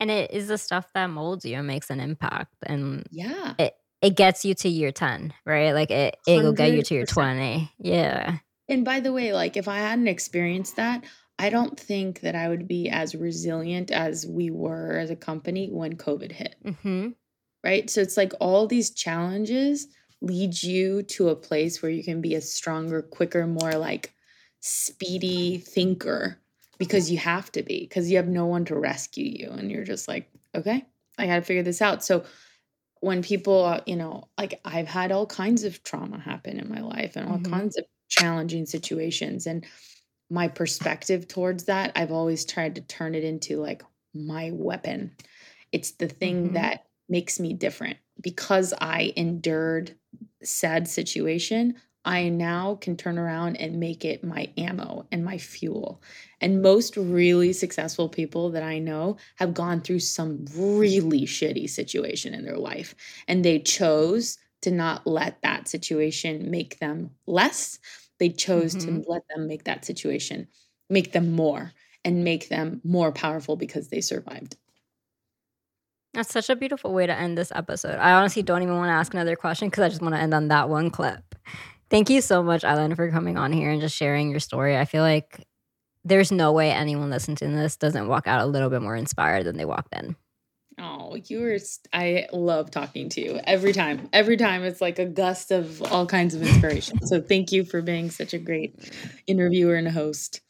And 0.00 0.10
it 0.10 0.32
is 0.32 0.48
the 0.48 0.58
stuff 0.58 0.86
that 0.94 1.06
molds 1.10 1.44
you 1.44 1.56
and 1.58 1.66
makes 1.68 1.88
an 1.88 2.00
impact. 2.00 2.52
And 2.66 3.06
yeah 3.12 3.54
it 3.58 3.74
it 4.00 4.16
gets 4.16 4.44
you 4.44 4.52
to 4.56 4.68
year 4.68 4.90
10, 4.90 5.32
right? 5.46 5.70
Like 5.72 5.92
it, 5.92 6.16
it'll 6.26 6.52
get 6.52 6.72
you 6.72 6.82
to 6.82 6.94
your 6.94 7.06
20. 7.06 7.70
Yeah. 7.78 8.38
And 8.68 8.84
by 8.84 9.00
the 9.00 9.12
way, 9.12 9.32
like 9.32 9.56
if 9.56 9.68
I 9.68 9.78
hadn't 9.78 10.08
experienced 10.08 10.76
that, 10.76 11.04
I 11.38 11.48
don't 11.50 11.78
think 11.78 12.20
that 12.20 12.34
I 12.34 12.48
would 12.48 12.66
be 12.68 12.88
as 12.88 13.14
resilient 13.14 13.90
as 13.92 14.26
we 14.26 14.50
were 14.50 14.98
as 14.98 15.10
a 15.10 15.16
company 15.16 15.70
when 15.70 15.96
COVID 15.96 16.32
hit, 16.32 16.56
hmm 16.64 17.14
right? 17.64 17.88
So 17.90 18.00
it's 18.00 18.16
like 18.16 18.32
all 18.40 18.66
these 18.66 18.92
challenges 18.92 19.86
lead 20.20 20.62
you 20.62 21.02
to 21.02 21.28
a 21.28 21.36
place 21.36 21.82
where 21.82 21.90
you 21.90 22.04
can 22.04 22.20
be 22.20 22.34
a 22.34 22.40
stronger, 22.40 23.02
quicker, 23.02 23.46
more 23.46 23.74
like 23.74 24.14
speedy 24.60 25.58
thinker 25.58 26.40
because 26.78 27.10
you 27.10 27.18
have 27.18 27.50
to 27.52 27.62
be, 27.62 27.80
because 27.80 28.10
you 28.10 28.16
have 28.16 28.28
no 28.28 28.46
one 28.46 28.64
to 28.66 28.78
rescue 28.78 29.24
you. 29.26 29.50
And 29.50 29.70
you're 29.70 29.84
just 29.84 30.08
like, 30.08 30.30
okay, 30.54 30.84
I 31.18 31.26
got 31.26 31.36
to 31.36 31.42
figure 31.42 31.62
this 31.62 31.82
out. 31.82 32.04
So 32.04 32.24
when 33.00 33.22
people, 33.22 33.64
uh, 33.64 33.82
you 33.86 33.96
know, 33.96 34.30
like 34.38 34.60
I've 34.64 34.88
had 34.88 35.12
all 35.12 35.26
kinds 35.26 35.64
of 35.64 35.82
trauma 35.82 36.18
happen 36.20 36.58
in 36.58 36.68
my 36.70 36.80
life 36.80 37.16
and 37.16 37.28
all 37.28 37.38
Mhm. 37.38 37.60
kinds 37.60 37.76
of 37.78 37.84
challenging 38.12 38.66
situations. 38.66 39.46
And 39.46 39.64
my 40.30 40.48
perspective 40.48 41.28
towards 41.28 41.64
that, 41.64 41.92
I've 41.96 42.12
always 42.12 42.44
tried 42.44 42.74
to 42.76 42.80
turn 42.82 43.14
it 43.14 43.24
into 43.24 43.58
like 43.60 43.82
my 44.14 44.50
weapon. 44.52 45.12
It's 45.72 45.92
the 45.92 46.08
thing 46.08 46.50
Mhm. 46.50 46.52
that 46.54 46.86
makes 47.08 47.40
me 47.40 47.54
different 47.54 47.98
because 48.20 48.72
I 48.80 49.12
endured 49.16 49.94
sad 50.42 50.88
situation. 50.88 51.74
I 52.04 52.28
now 52.30 52.76
can 52.76 52.96
turn 52.96 53.16
around 53.18 53.56
and 53.56 53.78
make 53.78 54.04
it 54.04 54.24
my 54.24 54.50
ammo 54.56 55.06
and 55.12 55.24
my 55.24 55.38
fuel. 55.38 56.02
And 56.40 56.60
most 56.60 56.96
really 56.96 57.52
successful 57.52 58.08
people 58.08 58.50
that 58.50 58.62
I 58.64 58.78
know 58.80 59.18
have 59.36 59.54
gone 59.54 59.80
through 59.80 60.00
some 60.00 60.44
really 60.54 61.22
shitty 61.22 61.70
situation 61.70 62.34
in 62.34 62.44
their 62.44 62.58
life. 62.58 62.94
And 63.28 63.44
they 63.44 63.60
chose 63.60 64.38
to 64.62 64.70
not 64.70 65.06
let 65.06 65.40
that 65.42 65.68
situation 65.68 66.50
make 66.50 66.78
them 66.80 67.10
less. 67.26 67.78
They 68.22 68.28
chose 68.30 68.76
to 68.76 68.92
Mhm. 68.92 69.04
let 69.08 69.22
them 69.34 69.48
make 69.48 69.64
that 69.64 69.84
situation 69.84 70.46
make 70.88 71.10
them 71.10 71.32
more 71.32 71.72
and 72.04 72.22
make 72.22 72.48
them 72.48 72.80
more 72.84 73.10
powerful 73.10 73.56
because 73.56 73.88
they 73.88 74.00
survived. 74.00 74.56
That's 76.14 76.30
such 76.32 76.48
a 76.48 76.54
beautiful 76.54 76.92
way 76.94 77.04
to 77.06 77.12
end 77.18 77.36
this 77.36 77.50
episode. 77.52 77.96
I 77.98 78.12
honestly 78.12 78.42
don't 78.44 78.62
even 78.62 78.76
want 78.76 78.90
to 78.90 78.92
ask 78.92 79.12
another 79.12 79.34
question 79.34 79.68
because 79.70 79.82
I 79.82 79.88
just 79.88 80.02
want 80.02 80.14
to 80.14 80.20
end 80.20 80.34
on 80.34 80.46
that 80.48 80.68
one 80.68 80.90
clip. 80.90 81.34
Thank 81.90 82.10
you 82.10 82.20
so 82.20 82.44
much, 82.44 82.62
Ellen, 82.62 82.94
for 82.94 83.10
coming 83.10 83.36
on 83.36 83.52
here 83.52 83.70
and 83.72 83.80
just 83.80 83.96
sharing 83.96 84.30
your 84.30 84.38
story. 84.40 84.78
I 84.78 84.84
feel 84.84 85.02
like 85.02 85.44
there's 86.04 86.30
no 86.30 86.52
way 86.52 86.70
anyone 86.70 87.10
listening 87.10 87.36
to 87.38 87.48
this 87.48 87.76
doesn't 87.76 88.06
walk 88.06 88.28
out 88.28 88.42
a 88.42 88.46
little 88.46 88.70
bit 88.70 88.82
more 88.82 88.94
inspired 88.96 89.46
than 89.46 89.56
they 89.56 89.64
walked 89.64 89.94
in. 89.96 90.14
Oh, 90.78 91.16
you 91.26 91.44
are. 91.44 91.58
I 91.92 92.26
love 92.32 92.70
talking 92.70 93.08
to 93.10 93.20
you 93.20 93.40
every 93.44 93.72
time. 93.72 94.08
Every 94.12 94.36
time 94.36 94.64
it's 94.64 94.80
like 94.80 94.98
a 94.98 95.06
gust 95.06 95.50
of 95.50 95.82
all 95.92 96.06
kinds 96.06 96.34
of 96.34 96.42
inspiration. 96.42 97.04
so 97.06 97.20
thank 97.20 97.52
you 97.52 97.64
for 97.64 97.82
being 97.82 98.10
such 98.10 98.32
a 98.32 98.38
great 98.38 98.74
interviewer 99.26 99.74
and 99.74 99.88
host. 99.88 100.40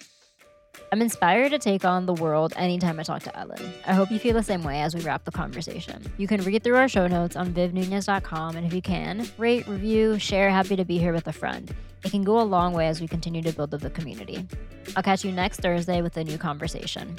I'm 0.92 1.00
inspired 1.00 1.50
to 1.52 1.58
take 1.58 1.86
on 1.86 2.04
the 2.04 2.12
world 2.12 2.52
anytime 2.56 3.00
I 3.00 3.02
talk 3.02 3.22
to 3.22 3.34
Ellen. 3.38 3.72
I 3.86 3.94
hope 3.94 4.10
you 4.10 4.18
feel 4.18 4.34
the 4.34 4.42
same 4.42 4.62
way 4.62 4.82
as 4.82 4.94
we 4.94 5.00
wrap 5.00 5.24
the 5.24 5.30
conversation. 5.30 6.04
You 6.18 6.26
can 6.26 6.42
read 6.42 6.62
through 6.62 6.76
our 6.76 6.88
show 6.88 7.06
notes 7.06 7.34
on 7.34 7.54
vivnunez.com, 7.54 8.56
and 8.56 8.66
if 8.66 8.74
you 8.74 8.82
can, 8.82 9.26
rate, 9.38 9.66
review, 9.66 10.18
share 10.18 10.50
Happy 10.50 10.76
to 10.76 10.84
Be 10.84 10.98
Here 10.98 11.14
with 11.14 11.26
a 11.28 11.32
Friend. 11.32 11.74
It 12.04 12.10
can 12.10 12.22
go 12.22 12.38
a 12.38 12.44
long 12.44 12.74
way 12.74 12.88
as 12.88 13.00
we 13.00 13.08
continue 13.08 13.40
to 13.40 13.52
build 13.52 13.72
up 13.72 13.80
the 13.80 13.88
community. 13.88 14.46
I'll 14.94 15.02
catch 15.02 15.24
you 15.24 15.32
next 15.32 15.60
Thursday 15.60 16.02
with 16.02 16.14
a 16.18 16.24
new 16.24 16.36
conversation. 16.36 17.16